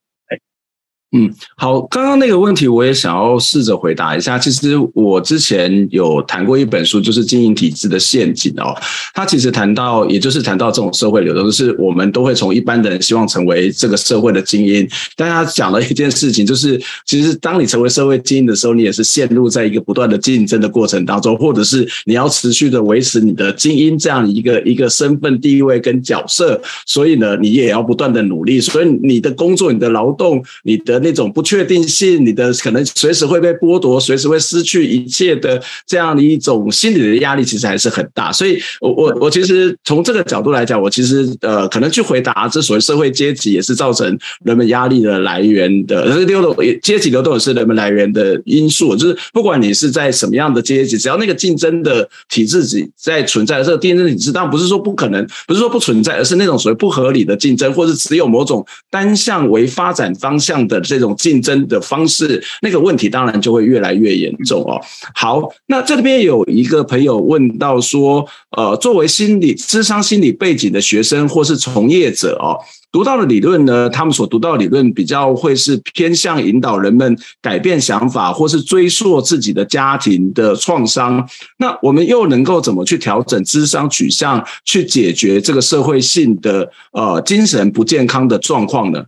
[1.13, 4.39] 嗯，好，刚刚那个问题我也想要试着回答一下。
[4.39, 8.73] 其实我之前有谈过一本书，就是《经营体制的陷阱》哦。
[9.13, 14.87] 他其实谈到，也就是谈到这种社会流动，就是我们都会从一般的人希望成为这个社会的精英。
[15.17, 26.61] 但他讲了一件事情，就是其实当你成为社会精英的时候，你也是陷入在一个不断的竞争的过程当中，或者是你要持续的维持你的精英这样一个一个身份地位跟角色。
[26.85, 28.61] 所以呢，你也要不断的努力。
[28.61, 38.31] 所以你的工作、你的劳动、你的那种不确定性，你的可能随时会被剥夺，随时会失去一切的这样的一种心理的压力，其实还是很大。
[38.31, 48.95] 所以我，我我我其实从这个角度来讲，我其实呃，可能去回答这所谓社会阶级也是造成人们压力的来源的，流动阶级流动也是人们来源的因素。
[48.95, 52.63] 就是不管你是在什么样的阶级，只要那个竞争的体制
[52.95, 61.15] 在存在，这个竞争体制当然不是说不可能，不是说不存在，而是那种所谓不合理的竞争，或者只有某种单向为发展方向的这种。
[61.21, 64.81] 竞争的方式，那个问题当然就会越来越严重哦。
[65.13, 68.25] 好，那这边有一个朋友问到说，
[68.57, 72.57] 呃，作为心理咨商心理背景的学生或是从业者哦，
[72.91, 81.23] 读到的理论呢，他们所读到的理论比较会是偏向引导人们改变想法，或是追溯自己的家庭的创伤。
[81.59, 89.03] 那我们又能够怎么去调整智商取向，去解决这个社会性的呃精神不健康的状况呢？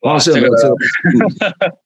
[0.00, 0.48] 哇，这个，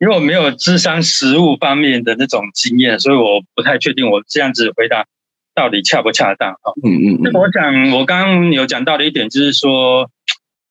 [0.00, 5.06] 因为我没有智商实物方面的那种经验，所以我不太确定我这样子回答
[5.54, 6.72] 到底恰不恰当啊。
[6.82, 7.20] 嗯嗯。
[7.22, 10.10] 那我想，我刚刚有讲到的一点就是说，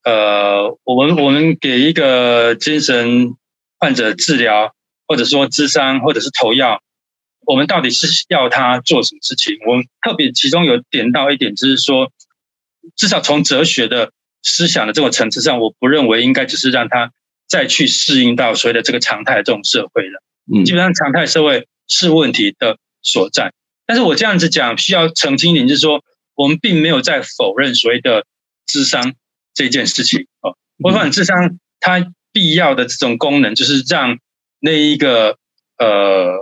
[0.04, 3.36] 呃，我们我们给一个精神
[3.80, 4.76] 患者治疗，
[5.08, 6.82] 或者说智商，或者是投药，
[7.46, 9.58] 我们到底是要他做什么事情？
[9.66, 12.12] 我们特别其中有点到一点，就是说，
[12.98, 14.12] 至少从哲学的。
[14.44, 17.12] 思想的这种层次上，我不认为应该只是让他
[17.48, 20.22] 再去适应到所谓的这个常态的这种社会了。
[20.54, 23.54] 嗯，基本上常态社会是问题的所在。
[23.86, 26.04] 但是我这样子讲，需要澄清一点，就是说
[26.36, 28.26] 我们并没有在否认所谓的
[28.66, 29.14] 智商
[29.54, 30.58] 这件事情哦。
[30.78, 34.20] 我反智商它必要的这种功能，就是让
[34.60, 35.38] 那一个
[35.78, 36.34] 呃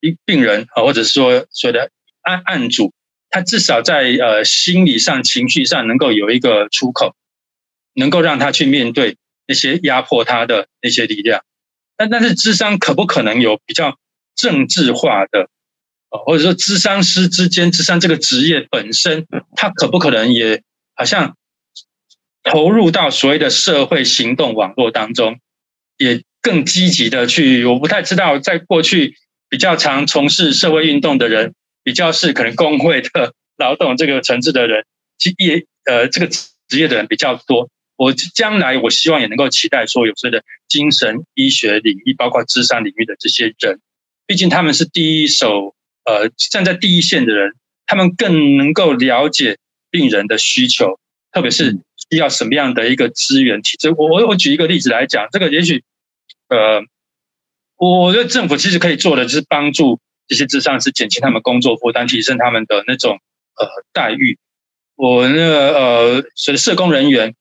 [0.00, 1.90] 一病人啊，或者是说所谓的
[2.22, 2.92] 案案主。
[3.30, 7.14] 他至少在呃心理上、情绪上能够有一个出口，
[7.94, 9.16] 能够让他去面对
[9.46, 11.42] 那些压迫他的那些力量。
[11.96, 13.98] 但但是，智商可不可能有比较
[14.34, 15.48] 政治化的，
[16.10, 20.62] 或者说智商师之间，智商这个职业本身，他可不可能也
[20.94, 21.36] 好像
[22.42, 25.40] 投入到所谓的社会行动网络当中，
[25.96, 27.64] 也更积极的去。
[27.64, 29.16] 我不太知道，在过去
[29.48, 31.54] 比较常从事社会运动的人，
[31.86, 34.84] 比较是可能工会的劳动这个层次的人，
[35.18, 37.70] 其业呃这个职业的人比较多。
[37.94, 43.78] 我将来我希望也能够期待说，有这个精神医学领域，包括智商领域的这些人，
[44.26, 47.54] 毕竟他们是第一手，呃，站在第一线的人，
[47.86, 49.56] 他们更能够了解
[49.88, 50.98] 病人的需求，
[51.30, 51.78] 特别是
[52.10, 53.92] 需要什么样的一个资源体制。
[53.92, 55.84] 我我我举一个例子来讲，这个也许，
[56.48, 56.82] 呃，
[57.76, 63.18] 我觉得政府其实可以做的就是帮助这些智商是减轻他们工作负担，提升他们的那种
[63.56, 64.38] 呃待遇。
[64.94, 67.34] 我那个呃，所谓社工人员。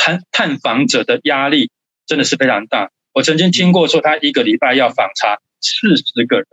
[0.00, 1.72] 探探访者的压力
[2.06, 2.90] 真的是非常大。
[3.12, 6.46] 我曾经听过说，他一个礼拜要访查四十个人，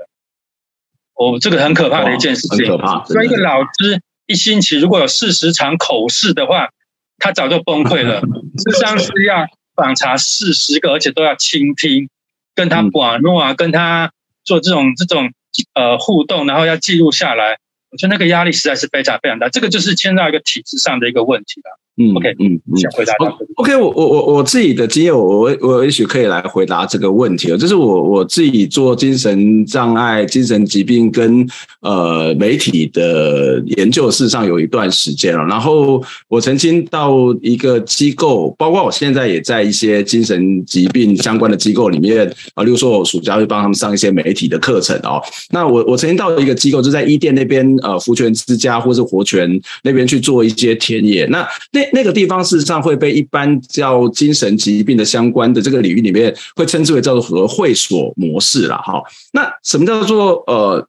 [1.14, 2.68] 哦，这个很可怕的一件事情。
[2.68, 3.06] 很可怕。
[3.06, 6.72] 所以一个老师一星期如果有四十场口试的话，
[7.20, 8.20] 他早就崩溃了。
[8.58, 12.10] 智商是要访查四十个，而且都要倾听，
[12.56, 14.12] 跟他网络啊，跟他
[14.44, 15.32] 做这种这种
[15.74, 17.58] 呃互动，然后要记录下来。
[17.92, 19.48] 我觉得那个压力实在是非常非常大。
[19.50, 21.80] 这个就是牵到一个体制上的一个问题了。
[21.98, 23.14] 嗯，OK，嗯嗯，想回答。
[23.56, 27.58] OK，我我我我自己的经验，我我我也许可以来回答这个问题哦。
[27.58, 31.48] 就是我我自己做精神障碍、精神疾病跟
[31.80, 35.42] 呃媒体的研究，事实上有一段时间了。
[35.46, 45.22] 然后我曾经到一个机构，包括我现在也在一些精神疾病相关的机构里面啊，例如说我暑假会帮他们上一些媒体的课程哦。
[45.52, 49.50] 那我我曾经到一个机构，就在伊甸那边呃福泉之家或是活泉
[49.84, 51.26] 那边去做一些田野。
[51.28, 59.02] 那那那个地方事实上会被一般叫精神疾病的相关的这个领域里面会称之为叫做和会所模式了哈。
[59.32, 60.88] 那什么叫做呃，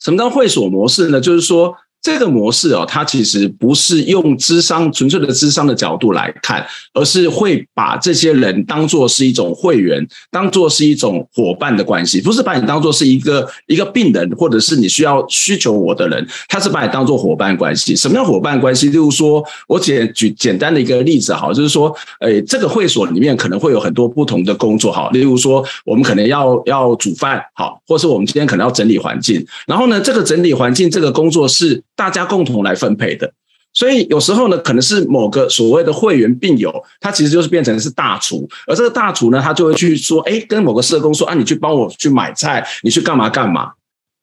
[0.00, 1.20] 什么叫会所模式呢？
[1.20, 1.76] 就是说。
[2.02, 17.94] 这个模式哦，它其实不是用智商纯粹的智商的角度来看，而是会把这些人当作是一种会员，当作是一种伙伴的关系，不是把你当作是一个一个病人，或者是你需要需求我的人，他是把你当作伙伴关系。
[17.94, 18.88] 什么叫伙伴关系？
[18.88, 31.82] 例如说，我简举简单的一个例子好，就是说，诶，这个会所里面可能会有很多不同的工作好，例如说，我们可能要要煮饭好，或是我们今天可能要整理环境，然后呢，这个整理环境这个工作是。
[32.00, 33.30] 大家共同来分配的，
[33.74, 43.72] 所以有时候呢，可能是某个所谓的会员病友，他其实就是变成是大厨，而这个大厨呢，他就会去说，哎，跟某个社工说啊，你去帮我去买菜，你去干嘛干嘛。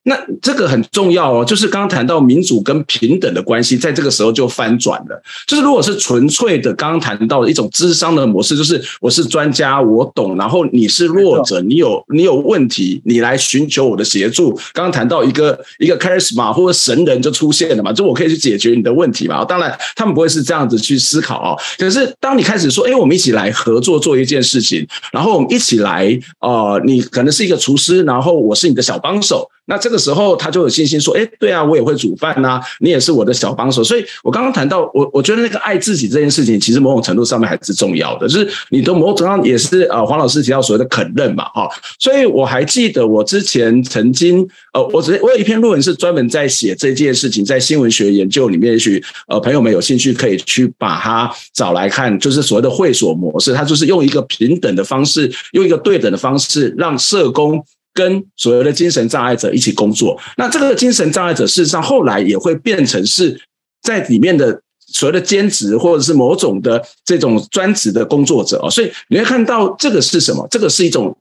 [0.04, 5.22] 那这个很重要哦，就是刚刚谈到民主跟平等的关系，在这个时候就翻转了。
[5.46, 14.52] 就是如果是纯粹的刚刚谈到的一种智商的模式，就是我是专家，我懂，然后你是弱者，你有你有问题，你来寻求我的协助。
[14.72, 19.44] 刚刚谈到一个一个 charisma 或者神人就出现了嘛，就我可以去解决你的问题嘛。
[19.44, 21.58] 当然他们不会是这样子去思考哦。
[21.76, 29.46] 可是当你开始说，哎，我们一起来合作做一件事情，然后我们一起来，呃，你可能是一个厨师，然后我是你的小帮手。
[29.68, 38.26] 那这个时候他就有信心说：“哎，对啊，我也会煮饭呐，你也是我的小帮手。”所以，我刚刚谈到我，我觉得那个爱自己这件事情，其实某种程度上面还是重要的。
[38.26, 41.68] 就是你的某种上也是呃，黄老师提到所谓的肯认嘛，哈。
[41.98, 57.62] 所以我还记得我之前曾经呃，我只我有一篇论文是专门在写这件事情，在新闻学研究里面，也许呃朋友们有兴趣可以去把它找来看，就是所谓的会所模式，它就是用一个平等的方式，用一个对等的方式，让社工。
[57.98, 63.36] 跟所有的精神障碍者一起工作，那这个精神障碍者事实上后来也会变成是
[63.82, 70.46] 在里面的所谓的兼职或者是某种的这种专职的工作者哦，所以你会看到这个是什么？
[70.48, 71.16] 这个是一种。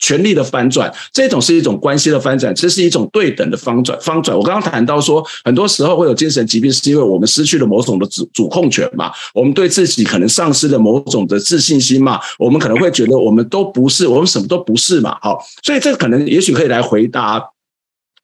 [0.00, 4.36] 权力的翻转，这种是一种关系的翻转，这是一种对等的方转方转。
[4.36, 15.18] 我刚刚谈到说，很多时候会有精神疾病，是因为我们失去了某种的主主控权嘛，我们对自己可能丧失了某种的自信心嘛，我们可能会觉得我们都不是，我们什么都不是嘛。
[15.20, 17.50] 好，所以这可能也许可以来回答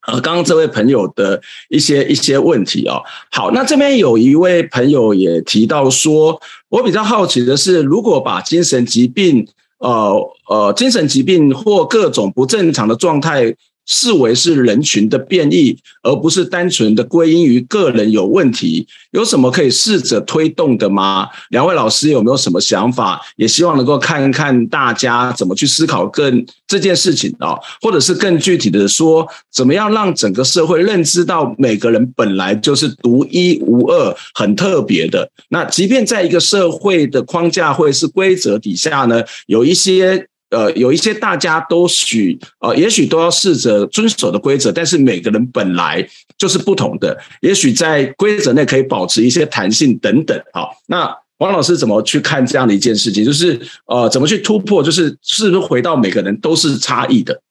[0.06, 3.02] 呃刚刚这位朋友的一些一些问题哦。
[3.30, 9.46] 好，那这边有一位朋友也提到说，我比较好奇的是，如果把精神疾病
[9.78, 13.54] 呃呃，精神疾病或各种不正常的状态，
[13.86, 18.86] 视为是人群的变异，而不是单纯的归因于个人有问题。
[19.12, 21.26] 有什么可以试着推动的吗？
[21.48, 23.20] 两位老师有没有什么想法？
[23.36, 35.30] 也希望能够看看大家怎么去思考更这件事情啊，或者是更具体的说，怎么样让整个社会认知到每个人本来就是独一无二、很特别的。
[35.48, 40.26] 那即便在一个社会的框架或者是规则底下呢，有一些。
[40.50, 50.40] 呃，有一些大家都许呃，也许都要试着遵守的规则，但是每个人本来就是不同的，也许在规则内可以保持一些弹性等等。
[50.52, 53.24] 好，那王老师怎么去看这样的一件事情？
[53.24, 54.82] 就是呃，怎么去突破？
[54.82, 57.42] 就是是不是回到每个人都是差异的？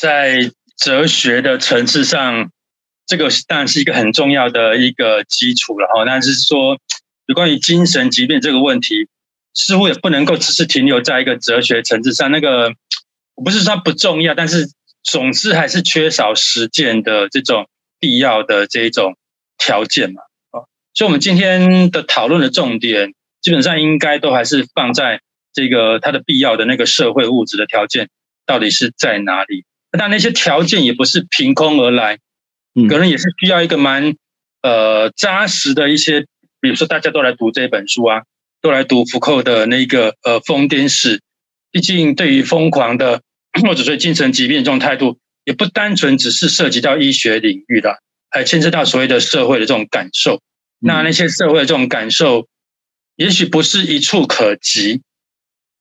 [0.00, 2.50] 在哲学的层次上，
[3.06, 6.04] 这个当然是一个很重要的一个基础了哈。
[6.04, 6.76] 但是说
[7.26, 9.06] 有关于精神疾病这个问题，
[9.54, 12.30] 似乎也不能够只是停留在一个哲学层次上。
[12.30, 12.74] 那个
[13.34, 14.68] 我不是说它不重要，但是
[15.02, 19.16] 总之还是缺少实践的这种必要的这种
[19.56, 20.22] 条件嘛。
[20.50, 25.20] 啊，所以我们今天的讨论的重点，基本上应该都还是放在
[25.52, 28.08] 这个它的必要的那个社会物质的条件
[28.44, 29.64] 到底是在哪里。
[29.96, 32.18] 但那些条件也不是凭空而来，
[32.88, 34.16] 可能也是需要一个蛮
[34.60, 36.26] 呃扎实的一些，
[36.60, 38.22] 比如说大家都来读这本书啊，
[38.64, 41.20] 都来读福寇的那个呃疯癫史。
[41.70, 43.20] 毕竟对于疯狂的
[43.62, 47.98] 或者说精神疾病这种态度，也不单纯只是涉及到医学领域的，
[48.30, 50.40] 还牵涉到所谓的社会的这种感受。
[50.78, 52.48] 那那些社会的这种感受，
[53.16, 55.02] 也许不是一触可及，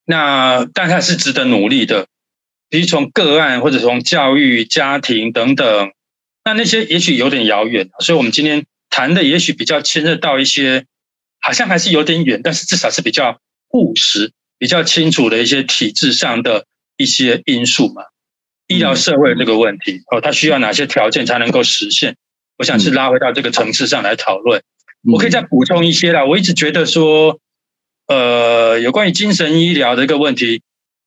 [0.05, 2.07] 那但它是值得努力的。
[2.69, 5.93] 比如从个案或者从教育、家庭等等，
[6.43, 10.85] 那那些也许有点遥远，所以我们今天谈的也许比较牵涉到一些，
[11.43, 13.39] 好像还是有点远，但是至少是比较
[13.73, 16.65] 务实、比较清楚的一些体制上的
[16.97, 18.03] 一些因素嘛。
[18.67, 22.15] 医疗社会这个问题哦，它需要哪些条件才能够实现？
[22.57, 24.63] 我想是拉回到这个层次上来讨论。
[25.11, 27.39] 我可以再补充一些啦，我一直觉得说，
[28.07, 30.63] 呃，有关于精神医疗的一个问题。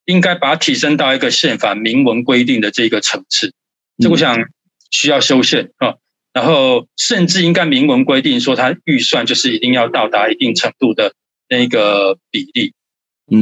[0.09, 3.51] 应该把它提升到一个宪法明文规定的这个层次，
[4.01, 4.37] 这我想
[4.89, 5.95] 需要修宪啊，
[6.37, 11.15] 然后甚至应该明文规定说，它预算就是一定要到达一定程度的
[11.49, 12.73] 那个比例。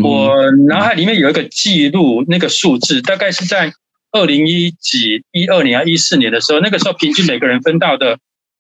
[0.02, 3.74] 我脑海里面有一个记录，那个数字大概是在
[4.14, 8.12] 二零一几一二年啊一四年的时候，那个时候平均每个人分到的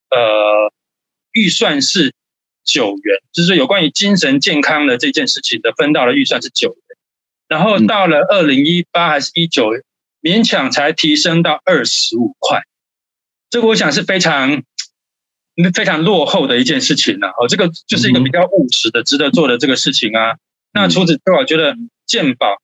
[0.09, 0.69] 呃
[1.31, 2.13] 预算是
[2.65, 6.97] 九元，就是有关于精神健康的这件事情的分到的预算是九元。
[7.47, 9.71] 然后到了二零一八还是一九，
[10.21, 12.63] 勉强才提升到二十五块，
[13.55, 14.63] 这个我想是非常
[15.73, 17.29] 非常落后的一件事情了。
[17.29, 20.35] 哦，这个就是一个比较务实的、值得做的这个事情啊。
[20.73, 21.73] 那除此之外，我觉得
[22.05, 22.57] 健保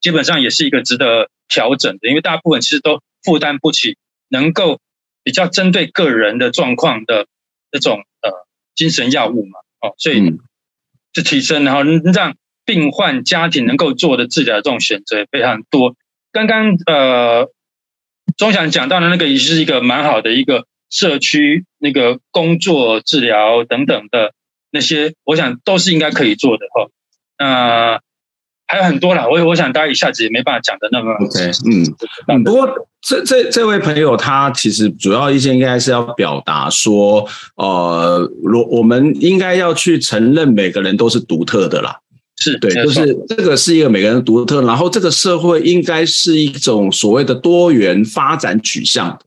[0.00, 3.96] 基本上也是一个值得调整的，因为大部分其实都负担不起
[4.28, 4.78] 能够
[5.24, 7.26] 比较针对个人的状况的
[7.72, 8.30] 这种呃
[8.76, 9.58] 精神药物嘛。
[9.80, 10.38] 哦，所以
[11.12, 12.36] 就提升，然后让。
[12.66, 15.94] 病患家庭能够做的治疗的这种选择也非常多。
[16.32, 17.50] 刚刚呃，
[18.36, 24.32] 钟祥讲到的那个也是一个蛮好的一个社区那个工作治疗等等的
[24.70, 26.88] 那些，我想都是应该可以做的哈。
[27.38, 28.00] 那
[28.66, 31.84] 还有很多啦，我我想大家一下子也没办法讲的那么 OK，嗯
[32.28, 32.44] 嗯。
[32.44, 42.00] 不过这这这位朋友他其实主要意见应该是要表达说，呃，我我们应该要去承认每个人都是独特的啦。
[42.36, 49.20] 是对，就是这个是一个每个人的独特，然后这个社会应该是一种所谓的多元发展取向的。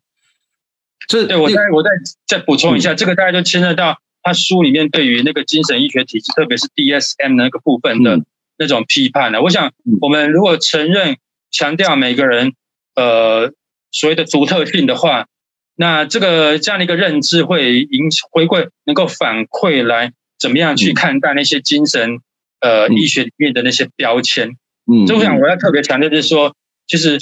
[1.08, 1.90] 这对我再我再
[2.28, 8.22] 再补充一下，嗯、这个大家就牵涉到他书里面对于那个精神医学体制，特别是 DSM 那个部分的
[8.58, 9.40] 那种批判呢。
[9.40, 11.18] 嗯、我想，我们如果承认
[11.50, 12.54] 强调每个人
[12.96, 13.54] 呃
[13.90, 15.28] 所谓的独特性的话，
[15.76, 22.20] 那这个这样的一个认知会引回馈，能够反馈来怎么样去看待那些精神。
[22.60, 24.58] 呃，医学里面的那些标签，
[24.92, 26.56] 嗯，所以我想我要特别强调就是说，
[26.88, 27.20] 就是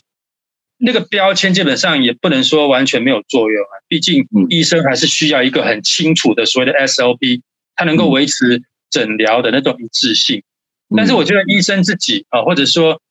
[0.78, 3.84] 那个标签基本上也不能说完全没有作用啊。
[3.88, 7.42] 毕竟医生还是需要一个很清楚的所谓的 SOP，
[7.76, 10.44] 它能够维持诊疗的那种一致性。
[10.96, 13.02] 但是我觉得医生自己啊，或者说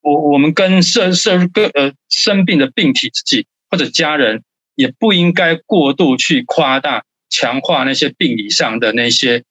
[0.00, 4.42] 我我们跟社社个呃生病的病体自己或者家人，
[4.74, 9.44] 也不应该过度去夸大、强化那些病理上的那些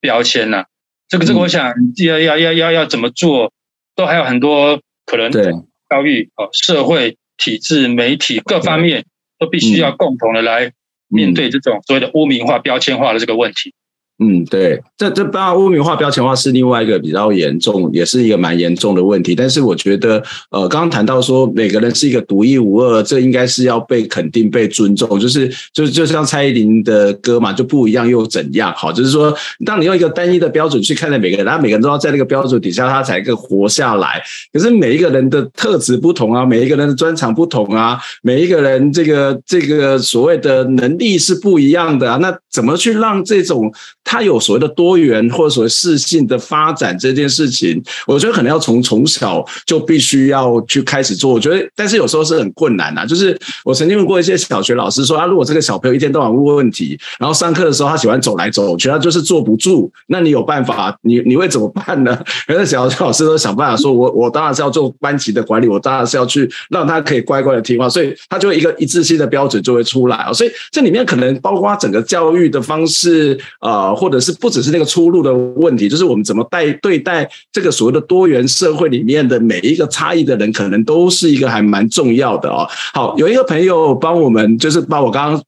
[0.00, 0.66] 标签呐。
[1.08, 1.72] 这个这个，我想
[2.04, 3.52] 要要要要要怎么做，
[3.94, 5.30] 都还有很多可能。
[5.30, 5.52] 对，
[5.88, 9.04] 教育、哦，社会、体制、媒体各方面
[9.38, 10.72] 都必须要共同的来
[11.08, 13.72] 面对这种所谓的污名化、标签化的这个问题。
[14.18, 19.34] 嗯，对，这这当然污名化、标签化是另外一个比较严重，也是一个蛮严重的问题。
[19.34, 25.20] 但是我觉得，呃，刚刚谈到说每个人是一个独一无二，这应该是要被肯定、被尊重。
[25.20, 28.72] 就是就就像蔡依林的歌嘛，就不一样又怎样？
[28.74, 29.36] 好，就是说，
[29.66, 34.22] 当你用一个单一的标准去看待每个人，然后每个人都要在那个标准底下，他才可以活下来。
[34.50, 42.16] 可是每一个人的特质不同啊，每一个人的专长不同啊，每一个人这个这个所谓的能力是不一样的啊。
[42.16, 43.70] 那怎么去让这种
[44.06, 51.32] 他有所谓的多元或者所谓适性的发展这件事情，我觉得可能要从从小就必须要去开始做。
[51.32, 53.04] 我觉得，但是有时候是很困难呐。
[53.04, 60.96] 就是我曾经问过一些小学老师说，啊，如果这个小朋友一天到晚问问题，然后上课的时候他喜欢走来走去，他就是坐不住，那你有办法？
[61.02, 62.16] 你你会怎么办呢？
[62.48, 70.30] 有的小学老师都想办法说，我我当然是要做班级的管理，我当然是要去让他可以乖乖的听话，所以他就一个一致性的标准就会出来。
[70.32, 82.68] 所以这里面可能包括整个教育的方式，呃，或者是不只是那个出路的问题，就是我们怎么带对待这个所谓的多元社会里面的每一个差异的人，可能都是一个还蛮重要的哦。
[82.92, 85.42] 好，有一个朋友帮我们，就是帮我刚刚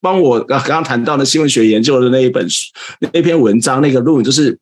[0.00, 2.70] 帮我刚刚谈到的新闻学研究的那一本书
[3.12, 4.58] 那篇文章，那个论就是。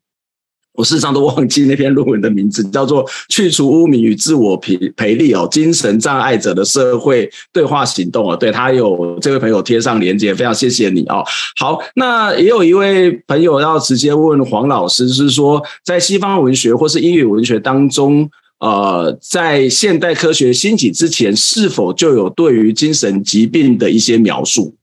[0.75, 11.25] 我事实上都忘记那篇论文的名字，叫做《去除污名与自我培培力哦，精神障碍者的社会对话行动》哦，对，他有这位朋友贴上连接，非常谢谢你哦。
[11.59, 18.31] 好，那也有一位朋友要直接问黄老师，是说在西方文学或是英语文学当中，
[18.61, 24.75] 呃，在现代科学兴起之前，是否就有对于精神疾病的一些描述？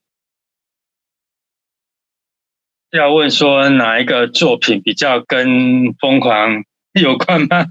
[2.92, 7.66] 要问说哪一个作品比较跟疯狂有关吗？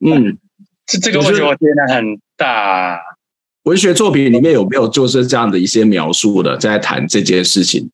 [0.00, 0.38] 嗯，
[0.86, 2.98] 这这个问题我觉得很大。
[3.64, 7.90] 文学作品里面有没有就是这样的一些描述的，在谈这件事情？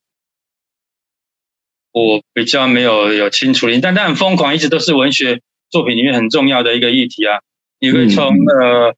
[1.93, 5.41] 我比较没有有清楚的，但但疯狂一直都是文学
[5.71, 7.41] 作品里面很重要的一个议题啊。
[7.81, 8.95] 你会从呃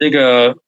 [0.00, 0.54] 那个《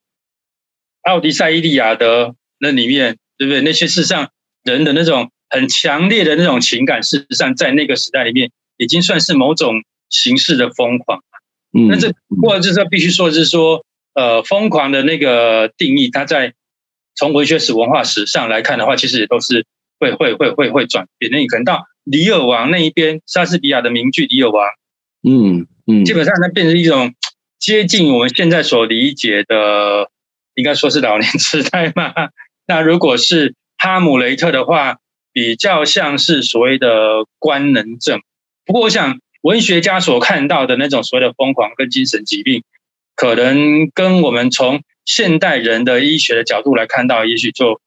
[1.03, 2.27] 奥迪赛》《伊利亚德》
[2.61, 3.61] 那里面，对不对？
[3.63, 4.31] 那些世上
[4.63, 5.33] 人的那种。
[5.51, 11.23] 很强烈的那种情感，事实上在那个时代里面，已经算是某种形式的疯狂。
[11.73, 13.85] 嗯，那这不过就是说必须说，是说，
[14.15, 16.55] 呃，疯狂的那个定义，它在
[17.15, 19.67] 从文学史、文化史上来看的话，其实也都是
[19.99, 21.31] 会会会会会转变。
[21.31, 24.67] 那你可能到《李尔王》那一边，莎士比亚的名句《李尔王》，
[25.29, 27.15] 嗯嗯，基本上它变成一种
[27.59, 30.11] 接近我们现在所理解的，
[30.55, 32.13] 应该说是老年 痴呆嘛。
[32.67, 34.99] 那如果是哈姆雷特的话，
[35.39, 38.21] 比较像是所谓的官能症，
[38.67, 42.65] 不过我想文学家所看到的那种所谓的疯狂跟精神疾病，
[43.15, 47.81] 可能跟我们从现代人的医学的角度来看到，也许就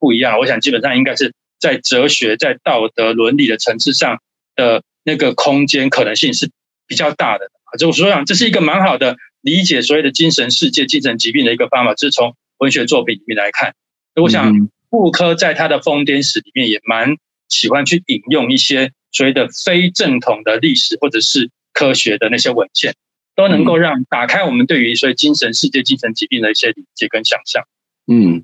[0.00, 0.40] 不一样。
[0.40, 4.20] 我想基本上应该是在哲学、在道德伦理的层次上
[4.56, 6.50] 的那个空间可能性是
[6.88, 7.48] 比较大的。
[7.78, 13.76] 就我说想，这是一个蛮好的理解所谓的精神世界、精神疾病的一个方法，是从文学作品里面来看。
[14.20, 14.68] 我想。
[14.90, 17.16] 顾柯在他的疯癫史里面也蛮
[17.48, 22.94] 喜欢去引用一些所谓的非正统的历史或者是科学的那些文献，
[23.34, 27.62] 都能够让打开我们对于所谓精神世界、精神疾病的一些理解跟想象。
[28.06, 28.42] 嗯，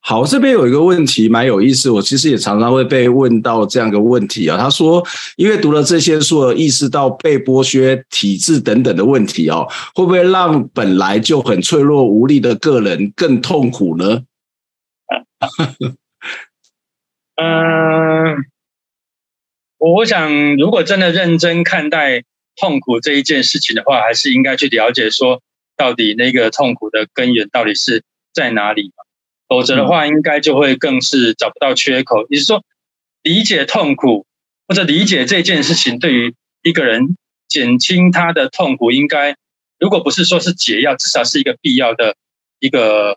[0.00, 4.56] 好，这边有一个问题蛮有意思，我其实也常常会被问到这样一个问题啊。
[4.56, 5.04] 他说，
[5.36, 14.22] 因为读了这些书而意识到被剥削、体制等等的问题哦，会不会让本来就很脆弱无力的个人更痛苦呢？
[17.36, 18.44] 嗯，
[19.78, 22.24] 我想，如果真的认真看待
[22.56, 25.40] 痛苦这一件事情的话，还是应该去了解说，
[25.76, 28.02] 到底那个痛苦的根源到底是
[28.34, 28.92] 在哪里。
[29.48, 32.26] 否则的话，应该就会更是找不到缺口。
[32.28, 32.64] 也就是说，
[33.22, 34.26] 理解痛苦
[34.66, 37.16] 或者理解这件事情，对于一个人
[37.48, 39.36] 减轻他的痛苦，应该
[39.78, 42.16] 如果不是说是解药，至少是一个必要的
[42.58, 43.16] 一个。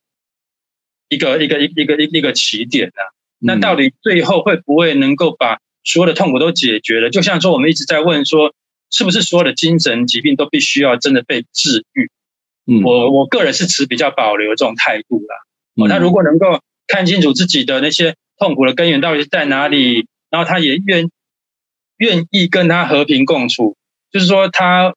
[1.12, 3.12] 一个一个一一个一一个起点呢、啊？
[3.40, 7.10] 那到底最后会不会能够把所有的痛苦都解决了？
[7.10, 8.54] 就像说我们一直在问说，
[8.92, 12.10] 是不是所有的精神疾病都必须要真的被治愈？
[12.66, 15.36] 嗯，我我个人是持比较保留这种态度啦。
[15.84, 21.10] 哦，他如果能够看清楚自己的那些痛苦的根源到底是在哪里，然后他也愿
[21.98, 23.76] 愿意跟他和平共处，
[24.14, 24.94] 就是说他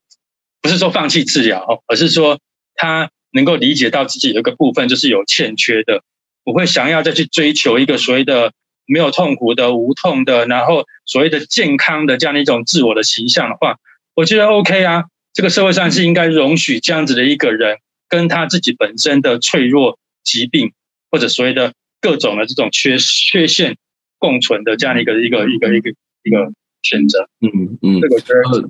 [0.62, 2.38] 不是说放弃治疗哦，而是说
[2.76, 3.10] 他。
[3.34, 6.02] 能够理解到自己有一个部分就是有欠缺的，
[6.44, 8.52] 我会想要再去追求一个所谓的
[8.86, 13.78] 没有痛苦的、无痛的，然后所谓的健康的这样的一种自我的形象的话，
[14.14, 15.04] 我觉得 OK 啊。
[15.36, 17.78] 这个社会上是应该容许这样子的一个人，
[18.08, 20.72] 跟他自己本身的脆弱、疾病
[21.10, 23.76] 或者所谓的各种的这种缺缺陷
[24.18, 25.90] 共存的这样的一个一个一个一个
[26.22, 26.52] 一个
[26.82, 27.28] 选择。
[27.40, 28.60] 嗯嗯，这个觉得是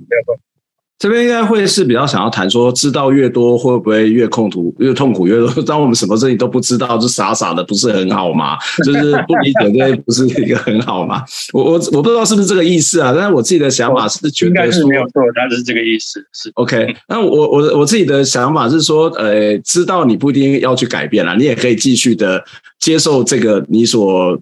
[0.97, 5.49] 这边应该会是比较想要谈说，知道越多会不会越痛苦，越痛苦越多。
[5.63, 8.55] 当我们什么事情都不知道，就傻傻的，不是很好吗？
[8.85, 11.21] 就是不理解，这不是一个很好吗？
[11.51, 13.13] 我我我不知道是不是这个意思啊。
[13.13, 16.25] 但是我自己的想法是觉得说，应该是没有错，但是这个意思。
[16.31, 16.95] 是 OK。
[17.09, 22.41] 那我我我自己的想法是说，呃，知道你不一定要去改变了，你也可以继续的
[22.79, 24.39] 接受这个你所。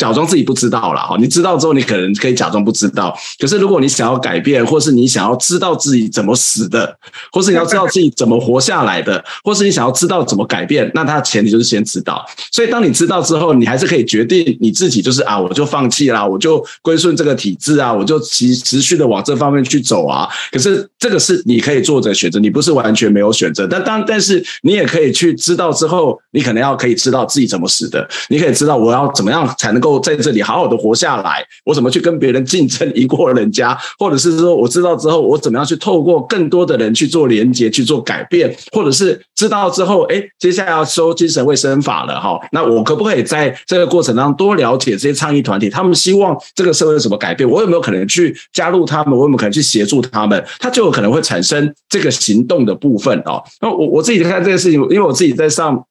[0.00, 1.14] 假装自己不知道了哈。
[1.18, 3.14] 你知道之后，你可能可以假装不知道。
[3.38, 6.96] 可是如果你想要改变，或是你想要知道自己怎么死的，
[7.30, 12.24] 或是你要知道自己怎么活下来的， 或是你想要知道怎么改变，那它的前提就是先知道。
[12.50, 20.26] 所以当你知道之后，你还是可以决定你自己，就是啊，我就放弃啦，我就归顺这个体制啊，我就持持续的往这方面去走啊。
[20.50, 23.66] 可是这个是你可以做的选择，你不是完全没有选择。
[23.66, 53.42] 但当但是你也可以去知道之后，你可能要可以知道自己怎么死的，你可以知道我要怎么样才能够在这里好好的活下来，我怎么去跟别人竞争赢过人家， 或者是说我知道之后我怎么样去透过更多的人去做连接去做改变，或者是知道之后，哎，接下来要收精神卫生法了哈，那我可不可以在这个过程当中多了解这些倡议团体，他们希望这个社会有什么改变，我有没有可能去加入他们，我有没有可能去协助他们，他就有可能会产生这个行动的部分哦。
[53.60, 55.82] 那我我自己看这个事情，因为我自己在上。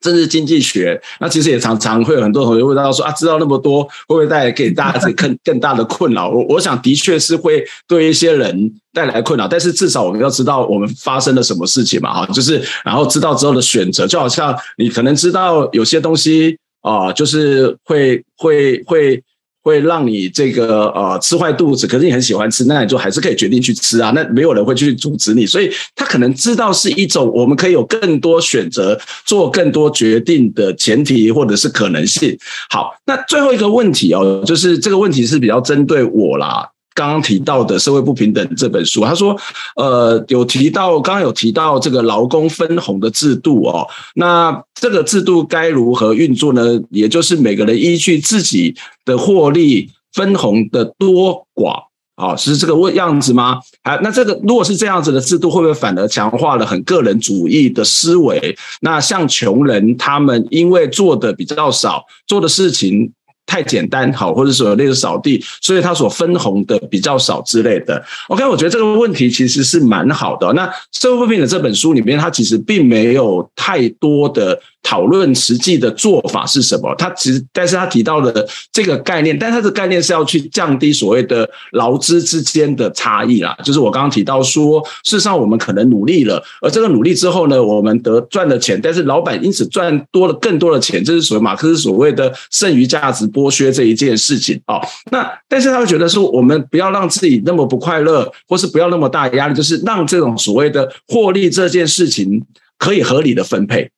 [0.00, 6.28] 政治经济学，那其实也常常会有很多同学问到说啊，知道那么多，会不会带来给大家更更大的困扰？
[6.30, 19.22] 我我想的确是会对一些人带来困扰，但是至少我们要知道我们发生了什么事情嘛，哈，就是然后知道之后的选择，就好像你可能知道有些东西啊、就是会会会。
[19.62, 24.10] 会让你这个呃吃坏肚子，可是你很喜欢吃，那你就还是可以决定去吃啊。
[24.14, 32.36] 那没有人会去阻止你，所以他可能知道是一种我们可以有更多选择、做更多决定的前提或者是可能性。
[32.70, 36.68] 好，那最后一个问题哦，就是这个问题是比较针对我啦。
[36.94, 39.36] 刚刚提到的《社会不平等》这本书，他说，
[39.76, 46.80] 呃，有提到，刚刚有提到这个劳工分红的制度哦，那这个制度该如何运作呢？
[46.90, 51.84] 也就是每个人依据自己的获利分红的多寡
[52.16, 53.60] 啊，是这个样子吗？
[53.82, 58.56] 啊，那这个如果是这样子的制度，会不会反而强化了很个人主义的思维？
[58.80, 63.12] 那像穷人，他们因为做的比较少，做的事情。
[63.50, 68.00] 太简单好，或者说类似扫地，所以它所分红的比较少之类的。
[68.28, 70.52] OK，我觉得这个问题其实是蛮好的。
[70.52, 74.56] 那《社会不平等》这本书里面，它其实并没有太多的。
[74.82, 76.94] 讨论实际的做法是什么？
[76.96, 78.32] 他其实，但是他提到了
[78.72, 83.56] 这个概念，但他的概念是要去降低所谓的劳资之间的差异啦。
[83.62, 94.80] 就是我刚刚提到说，事实上我们可能努力了，而这个努力之后呢，我们得赚了钱，但是老板因此赚多了更多的钱，这是所谓马克思所谓的剩余价值剥削这一件事情啊。
[95.10, 102.42] 那但是他会觉得说，我们不要让自己那么不快乐，或是不要那么大压力，就是让这种所谓的获利这件事情
[102.78, 103.90] 可以合理的分配。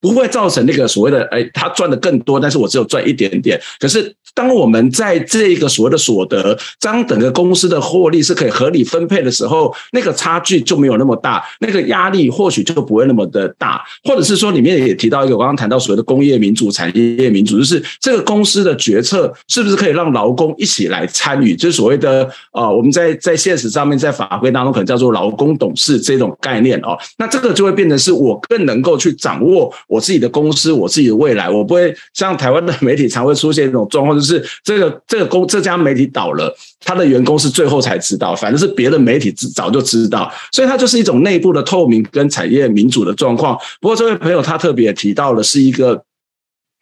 [0.00, 3.60] 不会造成那个所谓的，哎，他赚的更多，但是我只有赚一点点。
[3.78, 13.84] 可是，当我们在这个所谓的所得，当整个公司的获利是可以合理分配的时候，那个差距就没有那么大，那个压力或许就不会那么的大。
[14.04, 21.54] 或者是说，里面也提到一个，我刚刚谈到所谓的工业民主、产业民主，就是这个公司的决策是不是可以让劳工一起来参与？
[21.54, 26.96] 就是所谓的，呃，我们在在现实上面，在法规当中可能叫做劳工董事这种概念哦。
[27.18, 29.70] 那这个就会变成是我更能够去掌握。
[29.90, 43.58] 我自己的公司，我自己的未来，我不会像台湾的媒体常会出现一种状况，就是这个这个公这家媒体倒了，他的员工是最后才知道，反正是别的媒体早就知道，所以它就是一种内部的透明跟产业民主的状况。
[43.80, 46.00] 不过这位朋友他特别提到的是一个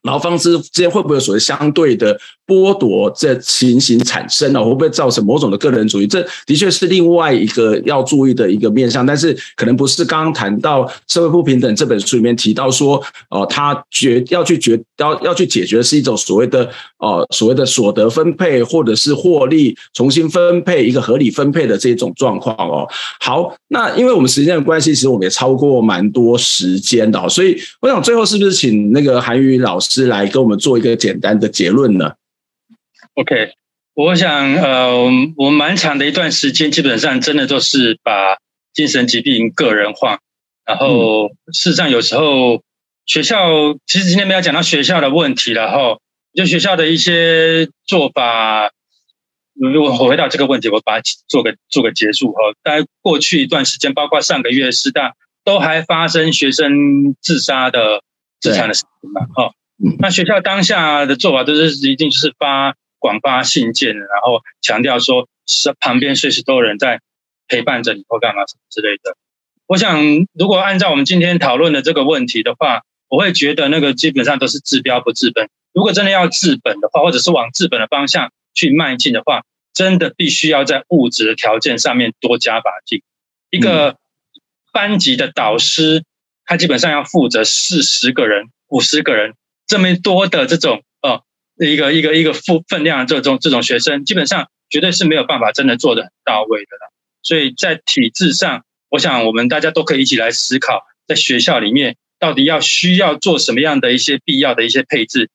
[0.02, 2.18] 劳方之间会不会有所谓相对的。
[2.48, 6.06] 剥夺这情形产生了，会不会造成某种的个人主义？
[6.06, 16.66] 这的确是另外一个要注意的一个面向，但是可能不是刚刚谈到《社会不平等》这本书里面提到说，呃，他决要去决要要去解决的是一种所谓的
[17.00, 22.88] 呃所谓的所得分配或者是获利重新分配一个合理分配的这种状况哦。
[23.20, 32.14] 好，那因为我们时间的关系，其实我们也超过蛮多时间的，所以我想最后是不是请那个韩瑜老师来跟我们做一个简单的结论呢
[33.14, 33.52] ？OK，
[33.94, 35.04] 我想，呃，
[35.36, 38.38] 我们蛮长的一段时间，基本上真的都是把
[38.72, 40.20] 精神疾病个人化。
[40.64, 42.62] 然后，事实上，有时候
[43.06, 46.00] 学校，其实今天没有讲到学校的问题，然后
[46.34, 48.70] 就学校的一些做法。
[49.54, 52.38] 如果我回到这个问题，我把它做个做个结束哈。
[52.62, 58.02] 大概过去一段时间，包括上个月师大都还发生学生自杀的
[58.38, 59.22] 自残的事情嘛？
[59.78, 62.74] 哈，那学校当下的做法都是一定就是发。
[63.00, 67.00] 广发信件，然后强调说是旁边随时都有人在
[67.46, 69.16] 陪伴着你或干嘛什么之类的。
[69.68, 70.02] 我想，
[70.36, 75.48] 如果按照我们今天讨论的这个问题的话，我会觉得那个基本上都是治标不治本。
[75.72, 83.02] 如果真的要治本的话，或者是往治本的方向去迈进的话，真的必须要在物质的条件上面多加把劲。
[83.50, 83.96] 一个
[84.72, 86.02] 班级的导师，
[86.44, 89.34] 他基本上要负责四十个人、五十个人
[89.68, 91.22] 这么多的这种呃。
[91.60, 96.92] 一个一个一个负分量这种这种学生，基本上绝对是没有办法真的做得很到位的了。
[97.20, 105.30] 所以在体制上，我想我们大家都可以一起来思考，在学校里面到底要需要做什么样的一些必要的一些配置，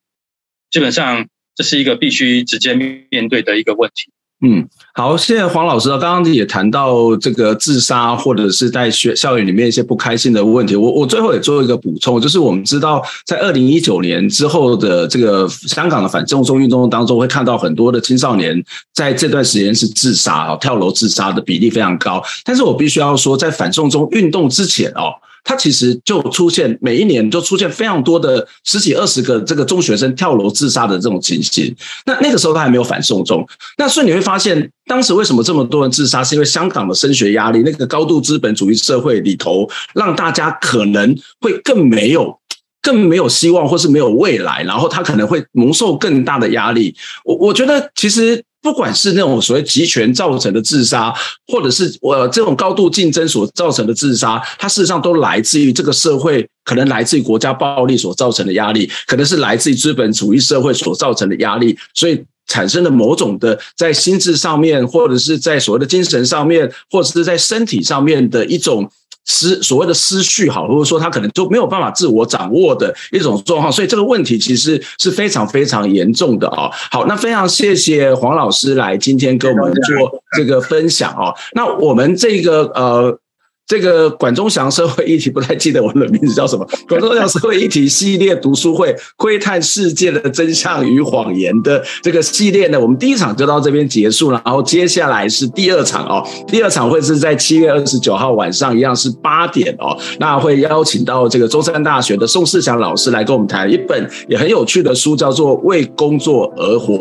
[0.72, 4.10] 基本上这是一个必须直接面对的一个问题。
[4.46, 5.98] 嗯，好，谢谢黄老师啊。
[5.98, 10.76] 刚刚也谈到这个自杀，或者是在学校园里面一些不开心的问题。
[10.76, 18.62] 我我最后也做一个补充，就是我们知道，在二零一九年之后的这个香港的反送中运动当中，会看到很多的青少年
[18.94, 22.22] 在这段时间是自杀啊，跳楼自杀的比例非常高。
[22.44, 25.14] 但是我必须要说，在反送中运动之前哦。
[25.44, 31.76] 他其实就出现，每一年就出现非常多的十几二十个这个中学生跳楼自杀的这种情形。
[32.06, 33.46] 那那个时候他还没有反送中，
[33.78, 42.40] 那所以你会发现，当时为什么这么多人自杀，是因为香港的升学压力，那个高度资本主义社会里头，让大家可能会更没有、
[42.82, 46.96] 更没有希望，或是没有未来，然后他可能会蒙受更大的压力。
[47.26, 48.44] 我我觉得其实。
[48.64, 51.14] 不管是那种所谓集权造成的自杀，
[51.48, 68.90] 或者是我这种高度竞争所造成的自杀，它事实上都来自于这个社会，可能来自于国家暴力所造成的压力，可能是来自于资本主义社会所造成的压力，所以产生了某种的在心智上面，或者是在所谓的精神上面，或者是在身体上面的一种。
[69.26, 76.70] 失所谓的思绪好，或者说他可能就没有办法自我掌握的一种状况，所以这个问题其实是非常非常严重的啊。
[76.92, 81.34] 好，那非常谢谢黄老师来今天跟我们做这个分享啊。
[81.54, 83.20] 那我们这个呃。
[83.66, 86.68] 这个管中祥社会议题不太记得我的名字叫什么？
[86.88, 106.94] 管中祥社会议题系列读书会，窥探世界的真相与谎言的这个系列呢，我们第一场就到这边结束了，然后接下来是第二场哦，第二场会是在七月二十九号晚上，一样是八点哦，那会邀请到这个中山大学的宋世祥老师来跟我们谈一本也很有趣的书，叫做《为工作而活》。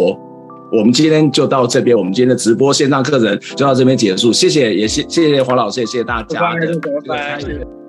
[0.72, 7.81] 我们今天就到这边，我们今天的直播线上课程就到这边结束，谢谢，也谢谢谢黄老师，也谢谢大家的这个参与。